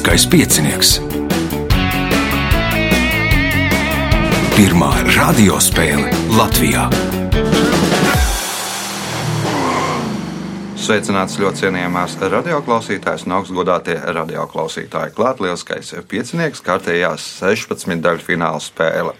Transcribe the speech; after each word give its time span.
Lieliskais 0.00 0.24
piecinieks. 0.32 0.90
Pirmā 4.56 4.88
radiospēle 5.12 6.08
Latvijā. 6.32 6.86
Sveicināts 10.80 11.36
ļoti 11.36 11.66
cienījamās 11.66 12.16
radioklausītājas 12.16 13.26
un 13.28 13.36
augstgadātie 13.42 13.98
radioklausītāji. 14.16 15.12
Klāt 15.20 15.44
lielskais 15.44 15.92
piecinieks, 16.08 16.64
kārtējās 16.64 17.26
16 17.44 18.00
daļu 18.00 18.24
fināla 18.24 18.64
spēle. 18.64 19.12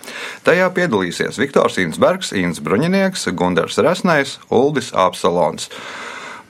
Tajā 0.49 0.73
piedalīsies 0.81 1.45
Viktors 1.45 1.77
Insbergs, 1.85 2.33
Ins 2.33 2.65
Bruņinieks, 2.65 3.29
Gundars 3.37 3.77
Resnais, 3.85 4.39
Uldis 4.49 4.95
Apsalons. 4.97 5.69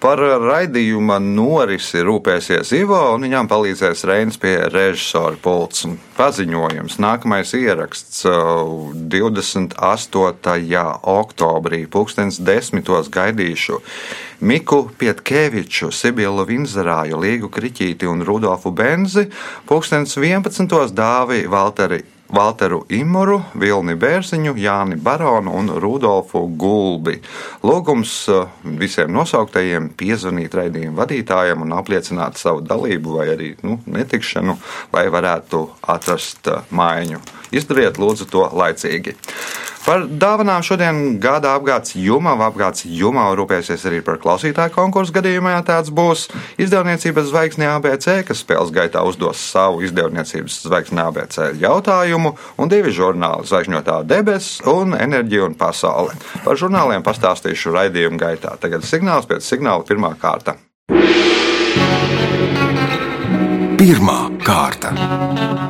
Par 0.00 0.16
raidījuma 0.16 1.18
norisi 1.20 2.00
rūpēsies 2.00 2.70
Ivo, 2.78 2.96
un 3.12 3.26
viņam 3.26 3.48
palīdzēs 3.50 4.06
Reinas 4.08 4.38
pie 4.40 4.54
režisora 4.72 5.36
pults. 5.44 5.84
Paziņojums. 6.16 6.96
Nākamais 7.04 7.52
ieraksts 7.58 8.24
28. 8.24 9.76
oktobrī, 11.14 11.82
2010. 11.92 13.12
gaidīšu 13.12 13.76
Miku 14.40 14.88
Pietkeviču, 14.96 15.90
Sibilu 15.92 16.46
Vinzerāju, 16.48 17.20
Līgu 17.20 17.52
Kriķīti 17.52 18.08
un 18.08 18.24
Rudolfu 18.24 18.72
Benzi, 18.72 19.28
2011. 19.68 20.96
dāvi 20.96 21.44
Valteri 21.44 22.19
Valteru 22.30 22.84
Imuru, 22.94 23.40
Vilni 23.58 23.96
Bērziņu, 23.98 24.54
Jāni 24.60 24.96
Baronu 25.02 25.54
un 25.58 25.70
Rudolfu 25.82 26.44
Gulbi. 26.58 27.16
Lūgums 27.66 28.12
eh, 28.30 28.44
visiem 28.78 29.10
nosauktajiem 29.16 29.90
piezvanīt 29.98 30.54
raidījumu 30.54 30.98
vadītājiem 31.00 31.66
un 31.66 31.74
apliecināt 31.80 32.38
savu 32.38 32.62
dalību 32.62 33.18
vai 33.18 33.26
arī 33.34 33.50
nu, 33.66 33.80
netikšanu, 33.90 34.56
lai 34.94 35.08
varētu 35.10 35.64
atrast 35.90 36.52
eh, 36.52 36.62
mājiņu. 36.70 37.22
Izdariet 37.50 37.98
lūdzu 37.98 38.30
to 38.30 38.46
laicīgi. 38.54 39.16
Par 39.80 40.04
dāvanām 40.04 40.60
šodien 40.64 41.16
gada 41.22 41.54
apgādes 41.56 41.94
Jumava. 41.96 42.50
Apgādes 42.50 42.84
Jumava 42.84 43.32
rūpēsies 43.38 43.86
arī 43.88 44.02
par 44.04 44.18
klausītāju 44.20 44.74
konkursu 44.74 45.14
gadījumā, 45.16 45.54
ja 45.56 45.62
tāds 45.66 45.92
būs. 45.94 46.26
Izdevniecības 46.60 47.30
zvaigzne 47.30 47.70
ABC, 47.72 48.20
kas 48.28 48.42
spēles 48.44 48.72
gaitā 48.76 49.02
uzdos 49.08 49.40
savu 49.40 49.80
izdevniecības 49.86 50.60
zvaigzne 50.66 51.06
ABC 51.08 51.40
jautājumu, 51.62 52.34
un 52.60 52.72
divi 52.72 52.92
žurnāli- 52.92 53.48
Zvaigžņotā 53.50 54.02
debesis 54.04 54.60
un 54.68 54.92
Enerģija 54.94 55.48
un 55.48 55.54
pasaule. 55.54 56.12
Par 56.44 56.60
žurnāliem 56.60 57.02
pastāstīšu 57.02 57.72
raidījuma 57.72 58.20
gaitā. 58.20 58.56
Tagad 58.60 58.84
signāls 58.84 59.26
pēc 59.26 59.40
signāla 59.40 59.86
pirmā 59.86 60.14
kārta. 60.20 60.56
Pirmā 63.80 64.20
kārta. 64.44 65.69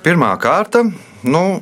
Pirmā 0.00 0.30
kārta. 0.40 0.84
Nu, 1.28 1.60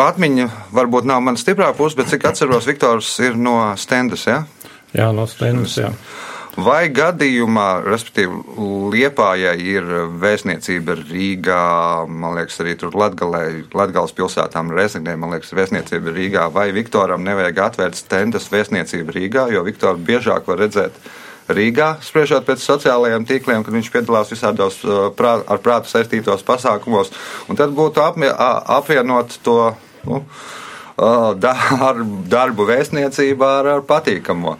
Atmiņa 0.00 0.46
varbūt 0.74 1.06
nav 1.06 1.20
mana 1.22 1.38
stiprā 1.38 1.68
puse, 1.76 1.98
bet 1.98 2.08
cik 2.10 2.24
atceros, 2.30 2.66
Viktors 2.66 3.10
ir 3.22 3.36
no 3.38 3.58
Stendas. 3.78 4.24
Ja? 4.26 4.44
Jā, 4.96 5.10
no 5.14 5.26
Stendas. 5.30 5.76
Jā. 5.78 5.92
Vai 6.54 6.86
gadījumā, 6.94 7.82
respektīvi, 7.82 8.36
Liepājai 8.94 9.54
ir 9.58 9.88
vēstniecība 10.22 10.94
Rīgā, 11.00 11.62
man 12.06 12.38
liekas, 12.38 12.60
arī 12.62 12.76
tur 12.78 12.94
Latgales 12.94 14.14
pilsētām 14.14 14.70
Rezignē, 14.74 15.16
man 15.18 15.34
liekas, 15.34 15.50
vēstniecība 15.58 16.14
Rīgā, 16.14 16.46
vai 16.54 16.68
Viktoram 16.76 17.26
nevajag 17.26 17.58
atvērt 17.66 17.98
stendas 17.98 18.46
vēstniecību 18.54 19.16
Rīgā, 19.18 19.48
jo 19.54 19.64
Viktoru 19.66 19.98
biežāk 19.98 20.46
var 20.50 20.62
redzēt 20.62 20.96
Rīgā, 21.48 21.94
spriežot 22.04 22.46
pēc 22.46 22.62
sociālajiem 22.64 23.26
tīkliem, 23.28 23.64
kad 23.64 23.74
viņš 23.76 23.90
piedalās 23.92 24.32
visādos 24.32 24.80
prā, 25.18 25.36
ar 25.44 25.60
prātu 25.64 25.92
saistītos 25.92 26.44
pasākumos, 26.46 27.12
un 27.48 27.60
tad 27.60 27.74
būtu 27.76 28.00
apmie, 28.04 28.30
apvienot 28.32 29.40
to. 29.44 29.58
Nu, 30.04 30.22
darbu 30.94 32.66
vēstniecībā 32.68 33.48
ar, 33.60 33.68
ar 33.72 33.80
patīkamo. 33.88 34.52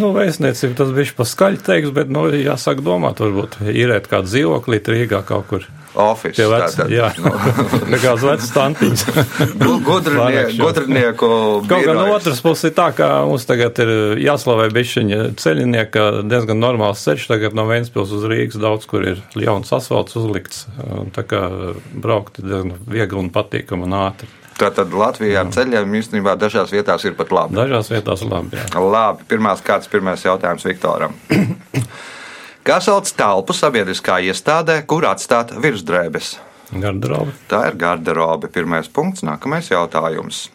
Nu, 0.00 0.10
vēstniecība 0.16 0.74
tas 0.80 0.90
bija 0.96 1.14
paskaļi 1.14 1.62
teiks, 1.62 1.92
bet, 1.94 2.10
nu, 2.10 2.26
jāsāk 2.34 2.82
domāt, 2.82 3.22
varbūt 3.22 3.60
īrēt 3.70 4.08
kādu 4.10 4.26
dzīvokli 4.26 4.82
Rīgā 4.82 5.22
kaut 5.28 5.46
kur. 5.52 5.68
Office, 5.96 6.36
Pie 6.36 6.46
vec, 6.50 6.74
tātad, 6.76 6.92
jā, 6.92 7.08
nu. 7.20 7.32
nekāds 7.92 8.24
vecs 8.26 8.50
tantiņš. 8.54 9.04
Gudrinieku, 9.86 10.56
gudrinieku 10.60 11.28
Kaut 11.68 11.86
gan 11.86 11.98
no 11.98 12.06
otras 12.14 12.42
puses 12.44 12.70
ir 12.70 12.74
tā, 12.76 12.90
ka 12.96 13.10
mums 13.28 13.48
tagad 13.48 13.80
ir 13.84 13.92
jāslavē 14.20 14.68
bišķiņa 14.76 15.20
ceļinieka 15.40 16.06
diezgan 16.28 16.60
normāls 16.60 17.04
ceļš, 17.06 17.28
tagad 17.32 17.56
no 17.56 17.66
Ventspils 17.70 18.14
uz 18.16 18.26
Rīgas 18.28 18.60
daudz, 18.60 18.88
kur 18.90 19.06
ir 19.08 19.22
jauns 19.40 19.72
asfalts 19.76 20.18
uzlikts, 20.20 20.66
tā 21.16 21.24
kā 21.28 21.44
braukt 21.92 22.42
ir 22.42 22.50
diezgan 22.50 22.74
viegli 22.84 23.22
un 23.22 23.32
patīkami 23.34 23.88
un 23.88 23.96
ātri. 24.06 24.32
Tātad 24.56 24.92
Latvijā 24.96 25.42
ar 25.42 25.50
ceļiem 25.52 25.96
īstenībā 25.98 26.32
dažās 26.40 26.70
vietās 26.72 27.04
ir 27.04 27.16
pat 27.18 27.32
labi. 27.34 27.58
Dažās 27.58 27.90
vietās 27.92 28.22
labi. 28.24 28.56
Jā. 28.56 28.80
Labi, 28.80 29.26
pirmās 29.28 29.60
kāds 29.64 29.90
pirmais 29.92 30.24
jautājums 30.24 30.64
Viktoram. 30.64 31.16
Kā 32.66 32.80
sauc 32.82 33.06
telpu 33.14 33.54
sabiedriskā 33.54 34.16
iestādē, 34.26 34.80
kur 34.90 35.04
atstāt 35.06 35.52
virsdrēbes? 35.62 36.32
Garderobe. 36.74 37.30
Tā 37.46 37.60
ir 37.68 37.76
garderobe. 37.78 38.50
Pirmais 38.50 38.88
punkts, 38.90 39.22
nākamais 39.22 39.68
jautājums. 39.70 40.48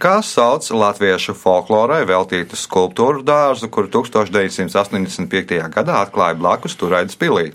Kā 0.00 0.18
sauc 0.24 0.68
latviešu 0.68 1.32
folklorai 1.36 2.02
veltītu 2.08 2.58
skulptūru 2.60 3.24
dārzu, 3.24 3.70
kuru 3.72 3.88
1985. 3.88 5.56
gadā 5.72 6.02
atklāja 6.04 6.36
blakus 6.36 6.76
Turaidas 6.76 7.16
pilī? 7.16 7.54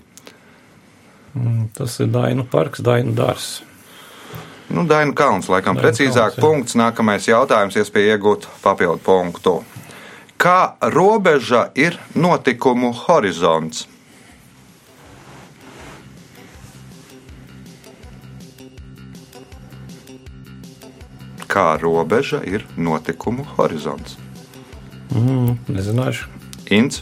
Tas 1.78 2.00
ir 2.02 2.10
Dainu 2.10 2.42
parks, 2.50 2.82
Dainu 2.82 3.14
dārzs. 3.14 3.62
Nu, 4.66 4.82
Dainu 4.82 5.14
kalns, 5.14 5.46
laikam, 5.46 5.78
Dainu 5.78 5.86
precīzāk 5.86 6.34
kalns, 6.34 6.40
jā. 6.40 6.42
punkts. 6.42 6.78
Nākamais 6.82 7.30
jautājums, 7.30 7.78
iespēja 7.78 8.18
iegūt 8.18 8.50
papildu 8.66 8.98
punktu. 9.06 9.60
Kā 10.36 10.76
robeža 10.92 11.70
ir 11.74 11.96
notikumu 12.14 12.92
horizonts? 12.92 13.86
Kā 21.48 21.78
robeža 21.80 22.42
ir 22.44 22.66
notikumu 22.76 23.46
horizonts? 23.56 24.18
Mm, 25.16 25.56
nezināšu. 25.72 26.28
Ints. 26.68 27.00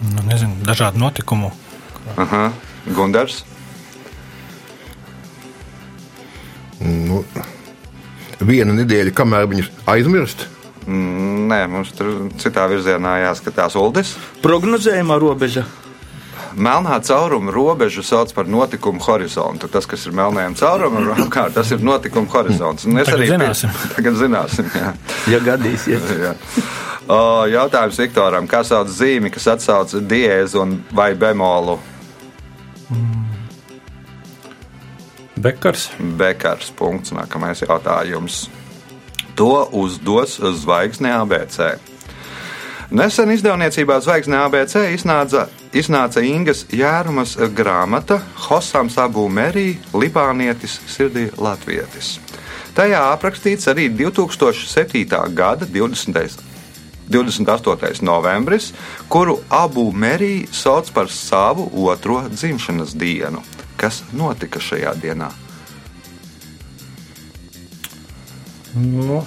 Nu, 0.00 0.24
nezinu, 0.24 0.56
dažādu 0.64 0.98
notikumu. 0.98 1.52
Aha. 2.16 2.48
Gundars. 2.96 3.42
Nu, 6.80 7.20
viena 8.40 8.72
nedēļa, 8.74 9.12
kamēr 9.14 9.46
viņus 9.52 9.68
aizmirst. 9.92 10.48
Mm, 10.86 11.31
nē, 11.52 11.60
mums 11.70 11.92
tur 11.96 12.26
citā 12.40 12.66
virzienā 12.70 13.18
jāskatās 13.26 13.76
Uldis. 13.78 14.16
Prognozējumā 14.44 15.20
robeža. 15.20 15.66
Melnā 16.52 16.98
cauruma 17.00 17.52
robežu 17.52 18.02
sauc 18.04 18.32
par 18.36 18.48
notikumu 18.48 19.00
horizontu. 19.00 19.68
Tas, 19.72 19.86
kas 19.88 20.04
ir 20.06 20.16
melnējam 20.16 20.56
caurumam, 20.58 21.08
apkārt, 21.24 21.54
tas 21.56 21.72
ir 21.72 21.84
notikumu 21.84 22.28
horizonts. 22.32 22.86
Un 22.88 23.00
es 23.00 23.08
tagad 23.08 23.20
arī 23.20 23.30
zināsim. 23.32 23.76
Tagad 23.96 24.18
zināsim. 24.20 24.72
Jā. 24.76 24.92
Ja 25.32 25.40
gadīsies. 25.44 26.12
jā. 26.26 26.34
O, 27.08 27.18
jautājums 27.50 27.98
Viktoram. 28.00 28.48
Kā 28.50 28.62
sauc 28.66 28.92
zīmi, 28.92 29.32
kas 29.32 29.48
atsauc 29.56 29.96
diēzu 30.08 30.62
un 30.62 30.76
vai 30.94 31.12
bemolu? 31.18 31.78
Bekars. 35.42 35.90
Bekars. 36.20 36.72
Punkts. 36.78 37.16
Nākamais 37.16 37.64
jautājums. 37.64 38.44
To 39.34 39.68
uzdos 39.72 40.40
zvaigzne 40.40 41.12
ABC. 41.16 41.58
Nesen 42.92 43.30
izdevniecībā 43.32 43.96
Zvaigzne 44.04 44.36
ABC 44.44 44.74
iznāca, 44.92 45.46
iznāca 45.72 46.20
Ingas 46.20 46.66
Jērumas 46.68 47.38
grāmata 47.56 48.18
Hosams 48.50 48.98
Abu 49.00 49.24
Merī, 49.32 49.78
Libānietis, 49.96 50.74
Sirdī 50.92 51.30
Latvietis. 51.40 52.18
Tajā 52.76 53.00
aprakstīts 53.14 53.70
arī 53.72 53.88
2007. 53.96 55.06
gada 55.32 55.64
20. 55.64 56.36
28. 57.08 58.02
novembris, 58.04 58.74
kuru 59.08 59.38
Abu 59.48 59.88
Merī 59.92 60.46
sauc 60.52 60.92
par 60.92 61.08
savu 61.08 61.70
otro 61.88 62.20
dzimšanas 62.28 62.92
dienu. 62.92 63.40
Kas 63.76 64.04
notika 64.12 64.60
šajā 64.60 64.92
dienā? 65.00 65.32
Nu, 68.72 69.18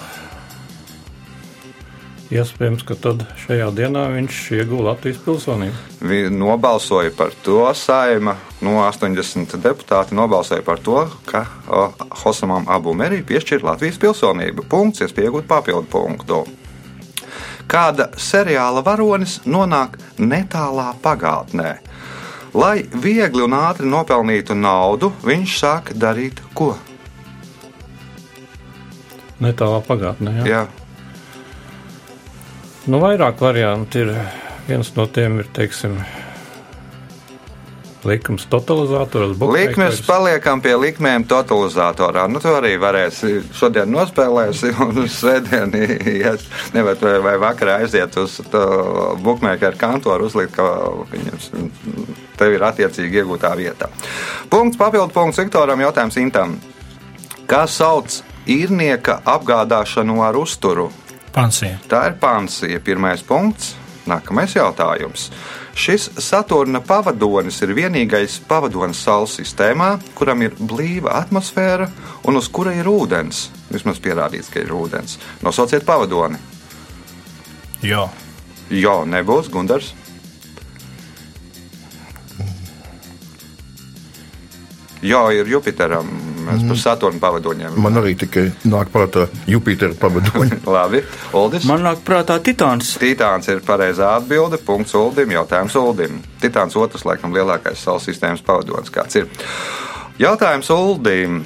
iespējams, 2.34 2.82
ka 2.82 2.96
tad 2.98 3.22
šajā 3.44 3.68
dienā 3.76 4.08
viņš 4.16 4.40
ieguva 4.56 4.88
Latvijas 4.88 5.20
pilsonību. 5.22 5.82
Viņi 6.02 6.32
nobalsoja 6.34 7.12
par 7.14 7.30
to, 7.46 7.60
saima 7.78 8.34
no 8.66 8.80
80 8.82 9.54
deputāti 9.62 10.18
nobalsoja 10.18 10.64
par 10.66 10.82
to, 10.82 11.04
ka 11.30 11.44
Hosamam 12.24 12.66
Abu 12.66 12.94
Merī 12.98 13.22
piešķir 13.22 13.62
Latvijas 13.66 14.00
pilsonību. 14.02 14.66
Punkts, 14.66 15.04
iespējams, 15.06 15.46
papildu 15.46 15.86
punktu. 15.94 16.42
kāda 17.66 18.10
seriāla 18.18 18.82
varonis 18.86 19.40
nonāk 19.46 19.96
netālā 20.18 20.92
pagātnē. 21.02 21.78
Lai 22.54 22.82
viegli 23.02 23.42
un 23.44 23.54
ātri 23.58 23.86
nopelnītu 23.90 24.54
naudu, 24.54 25.12
viņš 25.26 25.56
sāk 25.60 25.90
darīt 25.94 26.40
ko? 26.54 26.74
Netālā 29.44 29.80
pagātnē. 29.84 30.38
Jā. 30.40 30.46
Jā. 30.48 30.64
Nu, 32.86 33.00
vairāk 33.02 33.42
variantu 33.42 34.04
ir. 34.04 34.14
Viens 34.66 34.88
no 34.96 35.04
tiem 35.06 35.36
ir, 35.38 35.46
teiksim, 35.54 35.92
likums 38.06 38.46
totalizators. 38.50 39.36
Likmes 39.38 40.00
paliekam 40.06 40.60
pie 40.62 40.74
likmēm 40.78 41.26
totalizatorā. 41.28 42.26
Nu, 42.30 42.40
tu 42.42 42.50
arī 42.54 42.72
varēsi 42.82 43.40
šodien 43.54 43.90
nospēlēsi, 43.94 44.72
un 44.84 45.02
uz 45.04 45.18
svētdienu 45.20 45.82
ies, 46.14 46.46
nevar, 46.74 46.98
vai, 47.02 47.16
vai 47.28 47.34
vakarā 47.42 47.80
aiziet 47.84 48.18
uz 48.22 48.38
bukmēkeru 49.22 49.80
kantoru, 49.80 50.30
uzlikt, 50.30 50.56
ka 50.56 50.66
viņam 51.12 51.70
tev 52.38 52.56
ir 52.56 52.66
attiecīgi 52.70 53.22
iegūtā 53.22 53.52
vieta. 53.58 53.90
Punkts, 54.50 54.78
papildu 54.80 55.12
punkts 55.14 55.42
Viktoram, 55.42 55.82
jautājums 55.86 56.18
Intam. 56.22 56.58
Kā 57.46 57.64
sauc 57.70 58.18
īrnieka 58.46 59.20
apgādāšanu 59.26 60.22
ar 60.24 60.38
uzturu? 60.38 60.90
Pansija. 61.34 61.80
Tā 61.90 62.06
ir 62.10 62.16
pansija. 62.20 62.80
Pirmais 62.80 63.22
punkts. 63.26 63.74
Nākamais 64.06 64.54
jautājums. 64.54 65.30
Šis 65.74 66.06
Saturna 66.22 66.78
pavadonis 66.80 67.58
ir 67.66 67.74
vienīgais 67.74 68.38
pavadonis 68.48 69.00
Saules 69.02 69.34
sistēmā, 69.40 69.96
kuram 70.14 70.44
ir 70.46 70.54
blīva 70.56 71.16
atmosfēra 71.18 71.88
un 72.24 72.38
uz 72.38 72.46
kura 72.48 72.72
ir 72.78 72.86
ūdens. 72.86 73.48
Vismaz 73.72 73.98
pierādīts, 74.00 74.52
ka 74.52 74.62
ir 74.62 74.70
ūdens. 74.72 75.18
Nosauciet 75.42 75.84
pavadoni. 75.84 76.38
Jo. 77.82 78.06
Jo, 78.70 79.00
nebūs 79.10 79.50
Gundars. 79.50 79.92
Jā, 85.06 85.22
ir 85.34 85.48
Jupiteram. 85.50 86.08
Mēs 86.46 86.62
par 86.68 86.78
Saturnu 86.78 87.18
pavadoņiem. 87.18 87.74
Man 87.82 87.98
arī 87.98 88.12
tikai 88.18 88.44
nāk 88.70 88.92
prātā 88.94 89.24
Jupitera 89.50 89.96
pavadoņa. 89.98 90.60
Labi, 90.76 91.02
Uldis. 91.34 91.66
Man 91.66 91.82
nāk 91.86 92.04
prātā 92.06 92.38
Titāns. 92.44 92.92
Titāns 93.02 93.50
ir 93.50 93.64
pareizā 93.66 94.12
atbilde. 94.20 94.60
Punkts 94.62 94.94
Uldim. 94.98 95.34
Jautājums 95.34 95.74
Uldim. 95.80 96.20
Titāns 96.42 96.78
otrs, 96.78 97.06
laikam, 97.08 97.34
lielākais 97.34 97.82
Saules 97.82 98.06
sistēmas 98.06 98.44
pavadonis. 98.46 98.94
Kāds 98.94 99.18
ir? 99.18 99.26
Jautājums 100.22 100.70
Uldim. 100.74 101.42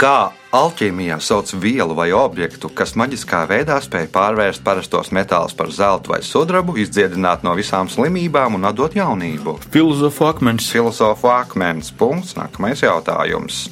Kā 0.00 0.32
alķīmijā 0.56 1.18
sauc 1.22 1.52
vielu 1.62 1.94
vai 1.94 2.10
objektu, 2.16 2.70
kas 2.74 2.96
maģiskā 2.98 3.44
veidā 3.50 3.78
spēj 3.82 4.08
pārvērst 4.14 4.64
parastos 4.66 5.12
metālus 5.14 5.54
par 5.56 5.70
zeltu 5.74 6.14
vai 6.14 6.20
sudrabu, 6.26 6.76
izdziedināt 6.80 7.44
no 7.46 7.54
visām 7.58 7.90
slimībām 7.90 8.58
un 8.58 8.66
atdot 8.70 8.96
jaunību? 8.98 9.58
Filozofu 9.70 10.26
akmens. 10.30 10.70
Filozofu 10.72 11.30
akmens. 11.30 11.92
Punkts. 11.94 12.36
Nākamais 12.38 12.82
jautājums. 12.82 13.68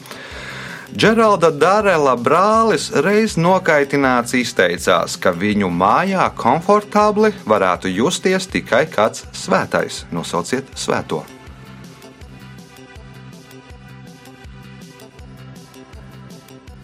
Džeralda 0.89 1.51
Darela 1.53 2.15
brālis 2.17 2.89
reiz 3.05 3.37
nokaitināts 3.37 4.33
izteicās, 4.39 5.19
ka 5.21 5.35
viņu 5.37 5.69
mājā 5.69 6.31
komfortabli 6.39 7.35
varētu 7.45 7.93
justies 7.93 8.49
tikai 8.49 8.87
kāds 8.89 9.27
svētais. 9.37 10.07
Nosauciet 10.17 10.73
svēto. 10.79 11.27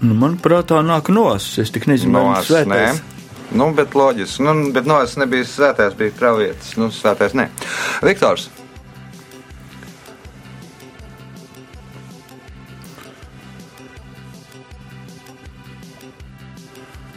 Nu, 0.05 0.13
man 0.19 0.35
prātā 0.43 0.83
nāk 0.85 1.09
nos. 1.13 1.47
Es 1.63 1.71
tik 1.73 1.87
nezinu, 1.89 2.13
No 2.13 2.25
vai 2.27 2.41
viņš 2.41 2.49
svētais. 2.51 3.01
Nu, 3.55 3.69
bet 3.77 3.95
loģiski. 3.97 4.43
Nu, 4.45 4.53
bet 4.75 4.89
no 4.89 4.99
es 5.05 5.15
nebiju 5.21 5.47
svētais, 5.49 5.95
bija 5.97 6.13
pravietis. 6.19 6.75
Nu, 6.81 6.91
svētais 6.93 7.37
nē. 7.39 7.47
Viktors. 8.05 8.51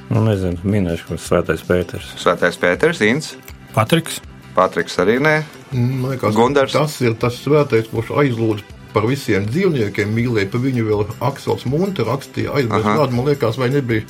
Nu, 0.08 0.22
nezinu, 0.24 0.62
minēšu, 0.64 1.10
kurš 1.10 1.28
svētais 1.28 1.66
Pēters. 1.68 2.14
Svētais 2.22 2.56
Pēters, 2.62 3.04
Inns, 3.04 3.34
Patriks. 3.76 4.22
Patriks 4.56 4.96
arī 5.04 5.18
nē. 5.22 5.36
Man 5.76 6.14
liekas, 6.14 6.38
Gundars. 6.38 6.78
tas 6.78 6.96
ir 7.04 7.18
tas 7.20 7.36
svētais, 7.44 7.90
kurš 7.92 8.16
aizlūdz 8.24 8.77
par 8.98 9.06
visiem 9.10 9.46
dzīvniekiem, 9.46 10.16
mīlēja 10.18 10.50
par 10.54 10.66
viņu 10.66 10.88
vēl 10.88 11.06
Aksels 11.30 11.68
Munte 11.70 12.06
rakstīja 12.08 12.56
aizmirst 12.58 12.90
kādu, 12.90 13.14
man 13.14 13.30
liekas, 13.30 13.62
vai 13.62 13.70
nebija, 13.70 14.08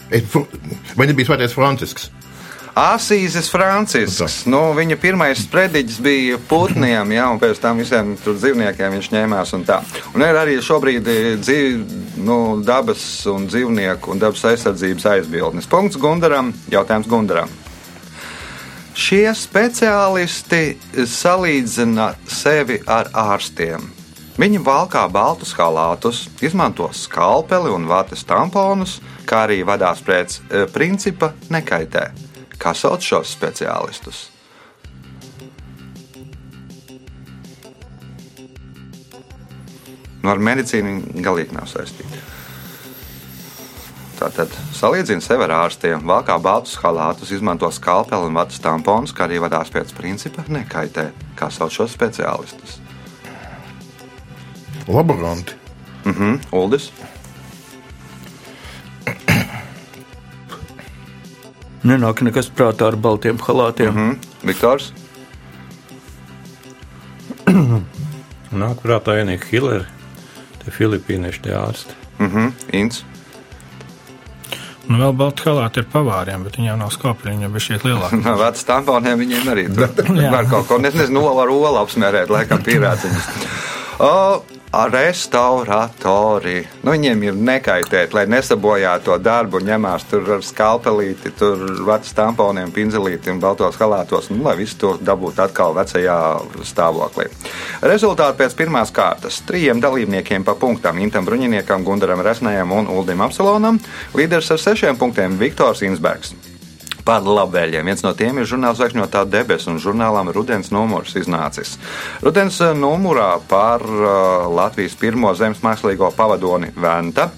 vai 0.95 1.11
nebija 1.11 1.33
svētais 1.33 1.55
Francisks. 1.57 2.07
Asīzes 2.77 3.47
Francisks. 3.49 4.43
Nu, 4.45 4.59
viņa 4.77 4.99
pirmais 5.01 5.39
sprediķis 5.41 5.97
bija 6.05 6.37
putniem, 6.49 7.09
ja, 7.15 7.25
un 7.33 7.39
pēc 7.41 7.57
tam 7.63 7.81
visiem 7.81 8.13
dzīvniekiem 8.21 8.93
viņš 8.93 9.09
ņēmās. 9.15 9.53
Un, 9.57 9.63
tā. 9.65 9.79
un 10.13 10.21
ir 10.21 10.37
arī 10.37 10.59
šobrīd 10.61 11.09
eh, 11.09 11.31
dzīv, 11.41 11.97
nu, 12.27 12.37
dabas 12.61 13.01
un 13.33 13.49
dzīvnieku 13.49 14.13
un 14.13 14.21
dabas 14.21 14.45
aizsardzības 14.51 15.09
aizbildnis. 15.15 15.69
Punkts 15.71 15.97
Gundaram. 15.97 16.53
Jautājums 16.69 17.09
Gundaram. 17.09 17.49
Šie 18.97 19.25
speciālisti 19.37 20.77
salīdzina 21.09 22.11
sevi 22.29 22.83
ar 22.85 23.09
ārstiem. 23.13 23.96
Viņi 24.37 24.59
valkā 24.61 25.01
baltus 25.09 25.49
halātus, 25.57 26.27
izmanto 26.45 26.85
skalpeli 26.93 27.71
un 27.73 27.87
vatas 27.89 28.21
tamponus, 28.21 28.99
kā 29.25 29.47
arī 29.47 29.63
vadās 29.65 30.03
pēc 30.05 30.35
e, 30.37 30.59
principa 30.69 31.31
nekaitē. 31.49 32.03
Kā 32.61 32.75
sauc 32.77 33.01
šos 33.01 33.31
speciālistus? 33.33 34.27
Nu, 40.21 40.29
ar 40.29 40.37
medicīnu 40.37 41.17
galīgi 41.25 41.57
nav 41.57 41.65
saistīti. 41.73 42.21
Tātad 44.21 44.53
salīdzina 44.77 45.25
sevi 45.25 45.47
ar 45.47 45.55
ārstiem, 45.63 46.05
valkā 46.05 46.37
baltus 46.37 46.77
halātus, 46.83 47.33
izmanto 47.33 47.73
skalpeli 47.73 48.29
un 48.29 48.37
vatas 48.37 48.61
tamponus, 48.61 49.17
kā 49.17 49.25
arī 49.25 49.41
vadās 49.41 49.73
pēc 49.73 49.97
principa 49.97 50.45
nekaitē. 50.45 51.09
Kā 51.37 51.49
sauc 51.53 51.73
šos 51.73 51.97
speciālistus? 51.97 52.83
Laboranti. 54.87 55.53
Mhm, 56.05 56.39
Uldis. 56.55 56.91
Nenāk 61.87 62.21
nekas 62.25 62.49
prātā 62.51 62.87
ar 62.91 62.95
baltiem 62.99 63.37
halātiem. 63.39 63.91
Mm 63.91 63.97
-hmm. 63.97 64.15
Mhm, 64.15 64.47
Viktors. 64.47 64.93
Nāk 68.63 68.81
prātā 68.83 69.15
vienīgi 69.19 69.51
Hilleri, 69.51 69.85
tie 70.63 70.71
filipīnieši 70.71 71.41
tie 71.41 71.53
ārsti. 71.55 71.93
Mhm, 72.19 72.47
Inns. 72.73 73.03
Nu, 74.87 74.97
vēl 74.97 75.13
balti 75.19 75.43
halāti 75.43 75.81
ir 75.83 75.87
pavāriem, 75.91 76.43
bet 76.47 76.55
viņiem 76.57 76.77
nav 76.79 76.91
skāpļi, 76.95 77.31
viņiem 77.33 77.55
ir 77.55 77.63
šie 77.63 77.79
lielākie. 77.83 78.21
No 78.27 78.37
vecas 78.39 78.63
tamponiem 78.63 79.19
viņiem 79.19 79.49
arī 79.51 79.65
tur 79.75 79.89
var 80.35 80.45
kaut 80.47 80.67
ko, 80.67 80.79
es 80.87 80.93
nezinu, 80.95 81.19
olu 81.27 81.43
ar 81.43 81.49
olu 81.51 81.81
apsmērēt, 81.81 82.29
laikam 82.31 82.63
pīrāciņus. 82.67 83.27
O, 83.99 84.43
Restauratori. 84.71 86.57
Nu, 86.83 86.91
viņiem 86.91 87.21
ir 87.23 87.37
nekaitēt, 87.39 88.13
lai 88.13 88.25
nesabojātu 88.27 89.07
to 89.07 89.17
darbu. 89.23 89.61
Ņemās 89.63 90.05
tur 90.09 90.27
ar 90.37 90.43
skalpelīti, 90.43 91.31
tur 91.39 91.63
vecas 91.87 92.11
tamponiem, 92.17 92.73
pinzelīti 92.75 93.31
un 93.31 93.39
baltos 93.39 93.79
halātos, 93.79 94.27
nu, 94.33 94.43
lai 94.43 94.57
visu 94.59 94.77
to 94.81 94.91
dabūtu 94.99 95.45
atkal 95.45 95.75
vecajā 95.77 96.17
stāvoklī. 96.67 97.29
Rezultāti 97.81 98.41
pēc 98.43 98.57
pirmās 98.59 98.91
kārtas. 98.91 99.39
Trījiem 99.47 99.81
dalībniekiem 99.83 100.43
pa 100.43 100.57
punktām- 100.59 100.99
Intam 101.05 101.25
Bruņiniekam, 101.25 101.83
Gundaram 101.87 102.21
Resnējam 102.21 102.71
un 102.71 102.87
Uldim 102.87 103.21
Apsalonam. 103.21 103.79
Līderis 104.13 104.51
ar 104.51 104.57
sešiem 104.57 104.97
punktiem- 104.97 105.37
Viktors 105.43 105.81
Insbergs. 105.81 106.35
Par 107.07 107.23
labvēliem. 107.23 107.87
Viens 107.87 108.03
no 108.03 108.11
tiem 108.19 108.41
ir 108.41 108.47
žurnāls 108.49 108.81
Zvaigžņotā 108.81 109.21
debesis 109.31 109.69
un 109.71 109.77
žurnālam 109.79 110.27
Rudens 110.35 110.73
numurs 110.75 111.15
iznācis. 111.15 111.77
Rudens 112.19 112.59
eh, 112.59 112.73
numurā 112.75 113.37
par 113.47 113.85
uh, 113.87 114.47
Latvijas 114.51 114.97
pirmo 114.99 115.31
zemes 115.39 115.63
mākslīgo 115.63 116.11
pavadoni 116.17 116.73
Venta. 116.75 117.29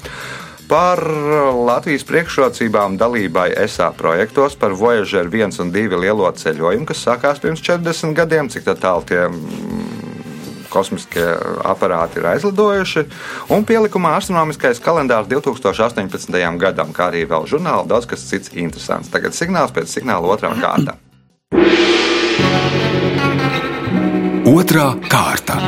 Par 0.69 1.03
eh, 1.05 1.51
Latvijas 1.69 2.07
priekšrocībām 2.09 2.97
dalībai 2.97 3.51
ESA 3.61 3.91
projektos, 3.97 4.57
par 4.57 4.73
Voyager 4.73 5.29
1 5.29 5.61
un 5.61 5.69
2 5.73 6.01
lielo 6.01 6.33
ceļojumu, 6.41 6.89
kas 6.89 7.05
sākās 7.05 7.41
pirms 7.45 7.61
40 7.61 8.17
gadiem, 8.17 8.49
cik 8.49 8.65
tā 8.65 8.73
tālu 8.77 9.05
tie 9.05 9.27
mm, 9.27 9.88
kosmiskie 10.71 11.25
aparāti 11.67 12.21
ir 12.21 12.29
aizlidojuši, 12.33 13.05
un 13.55 13.65
pielikumā 13.67 14.15
astronomiskais 14.19 14.81
kalendārs 14.83 15.29
2018. 15.31 16.39
gadam, 16.61 16.93
kā 16.95 17.09
arī 17.11 17.25
vēl 17.29 17.47
žurnāli, 17.49 17.89
daudz 17.89 18.09
kas 18.09 18.25
cits 18.29 18.53
interesants. 18.55 19.11
Tagad 19.13 19.37
signāls 19.37 19.75
pēc 19.75 19.91
signāla 19.99 20.35
otrā 20.35 20.53
kārta. 20.59 20.97
Otra 24.49 24.95
kārta. 25.09 25.59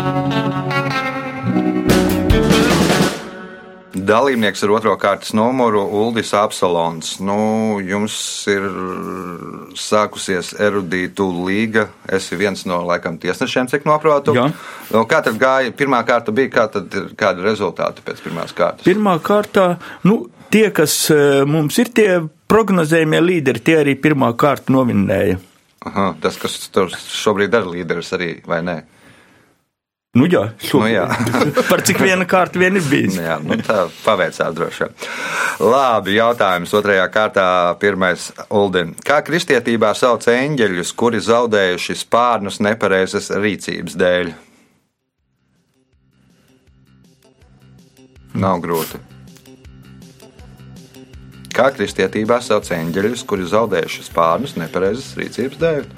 Dalībnieks 4.01 4.63
ar 4.65 4.71
otro 4.73 4.93
kārtas 4.97 5.33
numuru 5.37 5.81
Uldis 6.01 6.31
Apsalons. 6.37 7.13
Nu, 7.21 7.77
jums 7.85 8.15
ir 8.49 8.65
sākusies 9.77 10.53
erudītu 10.61 11.27
līga. 11.45 11.87
Esi 12.09 12.39
viens 12.39 12.65
no 12.69 12.81
laikam 12.87 13.19
tiesnešiem, 13.21 13.69
cik 13.71 13.85
noprotu. 13.89 14.33
Jā. 14.37 14.47
Nu, 14.93 15.03
kā 15.09 15.21
tad 15.25 15.37
gāja? 15.41 15.73
Pirmā 15.77 16.01
kārta 16.07 16.33
bija, 16.35 16.51
kā 16.55 16.67
tad 16.73 16.93
ir, 16.97 17.11
kādi 17.19 17.45
rezultāti 17.45 18.05
pēc 18.05 18.23
pirmās 18.25 18.55
kārtas? 18.57 18.87
Pirmā 18.87 19.17
kārtā, 19.23 19.67
nu, 20.07 20.23
tie, 20.53 20.67
kas 20.75 20.95
eh, 21.13 21.43
mums 21.47 21.77
ir 21.81 21.93
tie 21.95 22.09
prognozējumie 22.51 23.21
līderi, 23.23 23.63
tie 23.63 23.77
arī 23.83 23.95
pirmā 24.01 24.33
kārta 24.39 24.73
novinēja. 24.73 25.37
Aha, 25.87 26.11
tas, 26.21 26.37
kas 26.41 26.57
tur 26.73 26.91
šobrīd 26.93 27.55
ir 27.57 27.69
līderis 27.69 28.11
arī, 28.17 28.33
vai 28.45 28.61
ne? 28.65 28.81
Nu 30.11 30.25
jā, 30.27 30.41
šo, 30.59 30.81
Nu 30.83 30.89
jā. 30.91 31.05
par 31.71 31.85
cik 31.87 32.01
viena 32.03 32.25
kārta 32.27 32.59
vien 32.59 32.75
ir 32.75 32.83
bijis. 32.83 33.15
Jā, 33.15 33.37
nu 33.39 33.55
tā 33.63 33.85
paveicās 34.03 34.51
droši 34.57 34.83
vien. 34.83 34.97
Labi, 35.63 36.17
jautājums 36.17 36.73
otrajā 36.75 37.05
kārtā. 37.13 37.45
Pirmais, 37.79 38.25
Uldin. 38.51 38.91
Kā 39.07 39.21
kristietībā 39.23 39.93
sauc 39.95 40.27
eņģeļus, 40.27 40.91
kuri 40.99 41.23
zaudējuši 41.23 41.95
spārnus 42.03 42.59
nepareizas 42.59 43.31
rīcības 43.31 43.95
dēļ? 44.03 44.33
Nav 48.43 48.59
grūti. 48.67 48.99
Kā 51.55 51.71
kristietībā 51.71 52.43
sauc 52.43 52.67
eņģeļus, 52.67 53.27
kuri 53.27 53.47
zaudējuši 53.47 54.09
spārnus 54.11 54.59
nepareizas 54.59 55.13
rīcības 55.19 55.59
dēļ? 55.63 55.91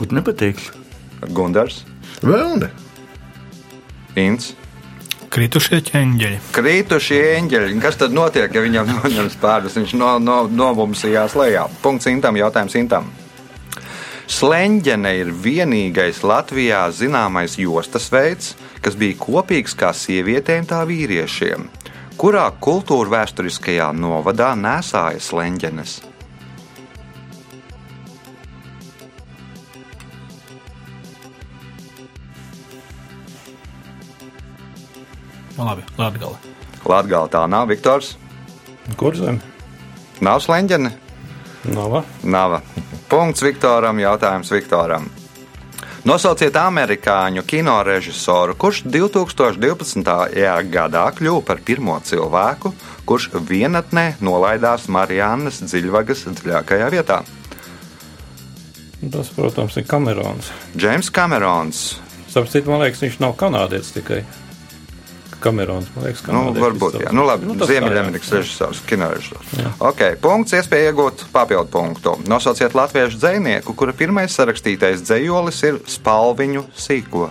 Būt 0.00 0.16
nepateikšu. 0.16 0.86
Gundars, 1.36 1.82
Vēl 2.24 2.56
ne. 2.60 2.68
Inns. 4.18 4.54
Kritušie 5.30 5.78
ķēņģeļi. 5.86 6.38
Krītušie 6.56 7.20
eņģeļi. 7.36 7.74
Kas 7.82 8.00
tad 8.00 8.14
notiek, 8.16 8.50
ja 8.50 8.62
viņam 8.64 8.88
noņem 8.96 9.28
spērdus? 9.30 9.76
Viņš 9.78 9.94
no, 10.00 10.16
no, 10.18 10.40
nobumsījās 10.50 11.36
lejā. 11.38 11.68
Punkts 11.84 12.08
simtam, 12.08 12.38
jautājums 12.40 12.74
simtam. 12.74 13.06
Sleņģene 14.30 15.14
ir 15.20 15.30
vienīgais 15.34 16.24
Latvijā 16.26 16.84
zināmais 16.94 17.56
jostas 17.58 18.10
veids, 18.10 18.56
kas 18.82 18.98
bija 18.98 19.18
kopīgs 19.22 19.74
kā 19.78 19.94
sievietēm, 19.94 20.66
tā 20.70 20.82
vīriešiem. 20.86 21.66
Kurā 22.18 22.48
kultūra 22.62 23.20
vēsturiskajā 23.20 23.90
novadā 23.96 24.52
nesāja 24.58 25.22
sleņģenes? 25.22 26.09
Nu, 35.60 35.66
labi, 35.68 35.82
Latgala. 36.00 36.38
Latvijā 36.88 37.18
tā 37.28 37.42
nav, 37.44 37.66
Viktors. 37.68 38.14
Kur 38.96 39.12
zem? 39.12 39.42
Nav 40.24 40.40
sleņģene? 40.40 40.90
Nav. 41.76 41.98
Nav. 42.24 42.62
Punkts 43.12 43.44
Viktoram, 43.44 44.00
jautājums 44.00 44.48
Viktoram. 44.54 45.10
Nosauciet 46.08 46.56
amerikāņu 46.56 47.44
kino 47.44 47.76
režisoru, 47.84 48.56
kurš 48.56 48.86
2012. 48.88 50.16
gadā 50.72 51.04
kļuva 51.20 51.44
par 51.44 51.60
pirmo 51.60 52.00
cilvēku, 52.08 52.72
kurš 53.04 53.28
vienatnē 53.36 54.14
nolaidās 54.24 54.88
Mariannas 54.88 55.60
dziļvagas 55.60 56.24
dziļākajā 56.40 56.92
vietā. 56.96 57.20
Tas, 59.12 59.28
protams, 59.36 59.76
ir 59.76 59.84
Kamerons. 59.92 60.54
Džeims 60.72 61.12
Kamerons. 61.12 61.90
Sapratu, 62.32 62.70
man 62.72 62.86
liekas, 62.86 63.04
viņš 63.04 63.20
nav 63.20 63.36
kanādietis 63.36 63.92
tikai. 63.92 64.24
Kamerons, 65.40 65.88
man 65.94 66.04
liekas, 66.04 66.22
Nu, 66.26 66.32
kanādietis 66.32 66.62
varbūt, 66.64 66.96
jā. 67.00 67.12
Nu, 67.16 67.24
labi, 67.24 67.48
nu. 67.48 67.56
Ziemeļamerikas 67.68 68.32
režisors, 68.36 68.82
kino 68.88 69.08
režisors. 69.14 69.52
Ok, 69.80 70.02
punkts, 70.20 70.52
iespēja 70.58 70.92
iegūt 70.92 71.24
papildu 71.32 71.70
punktu. 71.72 72.16
Nosauciet 72.28 72.76
latviešu 72.76 73.20
dzinieku, 73.22 73.74
kura 73.78 73.96
pirmais 73.96 74.36
sarakstītais 74.36 75.00
dzējolis 75.06 75.62
ir 75.70 75.80
spalviņu 75.88 76.66
sīko. 76.76 77.30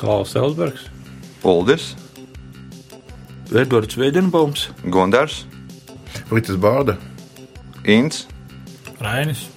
Klaus 0.00 0.34
Elsbergs. 0.36 0.88
Uldis, 1.44 1.94
Edvards 3.52 3.96
Veidenbaums, 4.00 4.70
Gundars, 4.88 5.44
Fritis 6.28 6.56
Bārda. 6.56 6.96
Inns. 7.84 8.24
Rainis. 9.00 9.53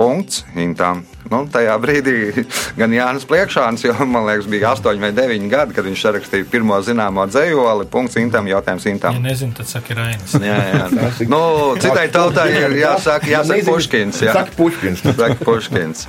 Punkts 0.00 0.44
Intam. 0.56 1.02
Nu, 1.30 1.44
tajā 1.52 1.74
brīdī 1.78 2.44
gan 2.78 2.90
Jānis 2.94 3.26
Pliekšāns, 3.28 3.84
jo 3.84 3.92
man 4.08 4.24
liekas, 4.26 4.48
bija 4.50 4.72
8 4.72 5.02
vai 5.02 5.10
9 5.14 5.48
gadi, 5.52 5.74
kad 5.76 5.84
viņš 5.86 6.04
rakstīja 6.16 6.46
pirmo 6.50 6.78
zināmo 6.82 7.26
dzējoli. 7.28 7.86
Punkts 7.92 8.16
Intam, 8.18 8.48
jautājums 8.50 8.86
Ja 8.88 8.94
Intam. 8.94 9.18
nezinu, 9.22 9.52
tad 9.58 9.68
saka 9.68 9.94
Rainis. 9.98 10.34
Jā, 10.40 10.56
jā. 10.72 10.86
Nu, 11.32 11.42
citai 11.82 12.08
tautai 12.10 12.48
ir 12.56 12.78
jāsaka, 12.80 13.28
jāsaka 13.28 13.66
Puškins. 13.68 14.22
Jā. 14.24 14.32
Saka 14.38 14.56
Puškins. 14.56 15.04
Saka 15.20 15.36
Puškins. 15.44 16.06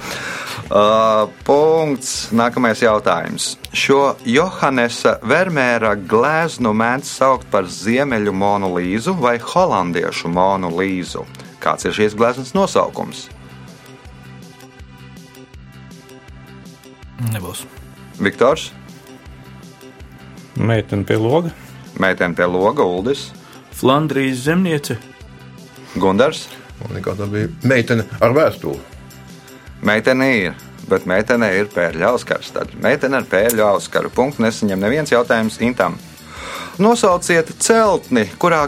Uh, 0.71 1.27
punkts. 1.43 2.29
Nākamais 2.31 2.79
jautājums. 2.81 3.57
Šo 3.75 4.15
Johannesa 4.23 5.17
Vermēra 5.27 5.97
gleznu 5.99 6.71
mēdz 6.71 7.11
saukt 7.19 7.51
par 7.51 7.67
ziemeļu 7.67 8.33
monolīzu 8.33 9.17
vai 9.19 9.35
holandiešu 9.43 10.31
monolīzu. 10.31 11.27
Kāds 11.61 11.85
ir 11.85 11.93
šīs 11.99 12.17
gleznas 12.17 12.55
nosaukums? 12.57 13.27
Nebūs. 17.31 17.65
Viktors, 18.21 18.71
Meitene 20.61 21.05
pie 21.07 21.15
loga. 21.17 21.51
meitene 21.99 22.35
pie 22.35 22.45
loga, 22.45 22.83
Uldis, 22.83 23.31
Flandrijas 23.73 24.43
zemniece, 24.45 24.97
Gundars. 25.95 26.47
Man 26.81 26.97
liekas, 26.97 27.17
tā 27.17 27.27
bija 27.29 27.49
meitene 27.63 28.05
ar 28.19 28.33
vēstuli. 28.35 28.79
Meitene 29.85 30.27
ir, 30.37 30.53
bet 30.89 31.05
meitene 31.09 31.49
ir 31.57 31.69
pērļa 31.73 32.11
auskars. 32.11 32.51
Tad 32.53 32.73
meitene 32.81 33.17
ar 33.21 33.25
pērļa 33.29 33.67
auskaru. 33.75 34.09
Punkts 34.13 34.41
nesaņem 34.41 34.81
neviens 34.81 35.11
jautājums 35.13 35.59
Intam. 35.61 35.97
Nosauciet 36.81 37.53
celtni, 37.61 38.27
kurā 38.41 38.67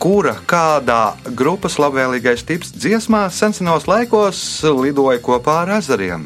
kura 0.00 0.34
kādā 0.48 1.16
grupas 1.36 1.76
labvēlīgais 1.80 2.44
tips 2.48 2.72
dziesmā 2.72 3.26
sensenos 3.32 3.84
laikos 3.88 4.40
lidoja 4.64 5.20
kopā 5.20 5.62
ar 5.66 5.74
ezeriem. 5.78 6.24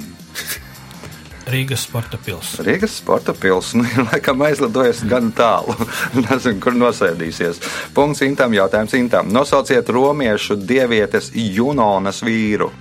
Rīgas 1.55 1.85
sporta 1.87 2.19
pils. 2.19 2.57
Rīgas 2.67 2.97
sporta 2.99 3.31
pilsēta 3.37 3.87
ir 3.95 4.09
laikam 4.09 4.41
aizlidojusi 4.43 5.07
gan 5.11 5.29
tālu. 5.37 5.77
Nezinu, 6.25 6.59
kur 6.63 6.75
nosēdīsies. 6.75 7.61
Punkts 7.95 8.25
Intam, 8.27 8.57
jautājums 8.57 8.97
Intam. 8.99 9.31
Nosauciet 9.35 9.93
romiešu 9.95 10.57
dievietes 10.59 11.31
Junonas 11.35 12.25
vīru. 12.27 12.73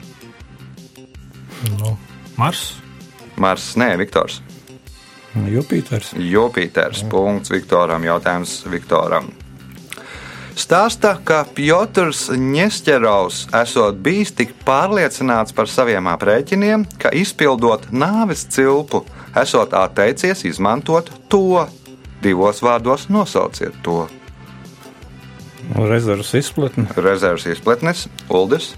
Nu, 1.77 1.93
Mars. 2.39 2.65
Mars, 3.37 3.69
nē, 3.77 3.93
Viktors. 4.01 4.41
Jupiters. 5.33 6.15
Jupiters. 6.17 7.05
Punkts 7.13 7.53
Viktoram. 7.53 8.09
Jautājums 8.09 8.57
Viktoram. 8.69 9.29
Stāsta, 10.53 11.15
ka 11.25 11.41
Piotrs 11.55 12.27
Ņesķerovs 12.37 13.47
esot 13.57 13.97
bijis 14.05 14.33
tik 14.37 14.53
pārliecināts 14.67 15.55
par 15.55 15.69
saviem 15.71 16.05
aprēķiniem, 16.11 16.85
ka 17.01 17.09
izpildot 17.17 17.89
nāves 17.89 18.45
cilpu, 18.53 19.01
esot 19.39 19.73
atteicies 19.73 20.45
izmantot 20.45 21.09
to. 21.33 21.65
Divos 22.23 22.61
vārdos 22.63 23.09
nosauciet 23.09 23.75
to. 23.83 24.05
Rezerves 25.73 26.33
izplatne. 26.37 26.85
Rezerves 27.01 27.47
izpletnes, 27.55 28.05
Uldis. 28.29 28.73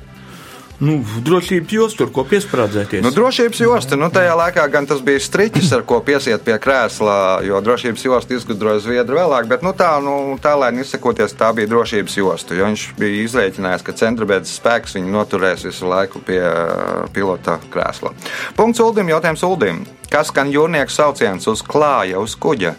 Nu, 0.83 0.97
drošības 1.25 1.73
jūs 1.75 1.95
tur 1.97 2.11
ko 2.13 2.25
piesprādzēties. 2.27 3.03
Nu, 3.05 3.11
drošības 3.15 3.61
josta, 3.63 3.97
nu, 3.99 4.09
tajā 4.13 4.35
laikā 4.39 4.65
gan 4.73 4.87
tas 4.89 5.01
bija 5.05 5.21
striķis, 5.23 5.71
ar 5.77 5.85
ko 5.87 6.01
piesiet 6.05 6.43
pie 6.45 6.57
krēsla, 6.61 7.17
jo 7.47 7.61
drošības 7.63 8.05
jostu 8.07 8.37
izgudroja 8.37 8.83
Zviedru 8.83 9.19
vēlāk, 9.19 9.49
bet 9.51 9.65
nu, 9.65 9.71
tā, 9.77 9.93
nu, 10.03 10.35
tā 10.43 10.55
lai 10.59 10.73
izsakoties, 10.81 11.35
tā 11.39 11.51
bija 11.55 11.71
drošības 11.71 12.17
josta, 12.19 12.57
jo 12.57 12.69
viņš 12.69 12.87
bija 12.99 13.25
izrēķinājis, 13.25 13.85
ka 13.87 13.97
centrabēdas 14.03 14.55
spēks 14.59 14.97
viņu 14.99 15.13
noturēs 15.15 15.67
visu 15.69 15.89
laiku 15.89 16.23
pie 16.25 16.41
uh, 16.43 17.05
pilota 17.15 17.59
krēsla. 17.73 18.13
Punkts 18.59 18.83
Uldim, 18.83 19.11
jautājums 19.13 19.45
Uldim. 19.47 19.85
Kas 20.11 20.29
skan 20.31 20.51
jūrnieku 20.53 20.93
sauciens 20.93 21.47
uz 21.51 21.63
klāja, 21.65 22.21
uz 22.21 22.37
kuģa? 22.39 22.75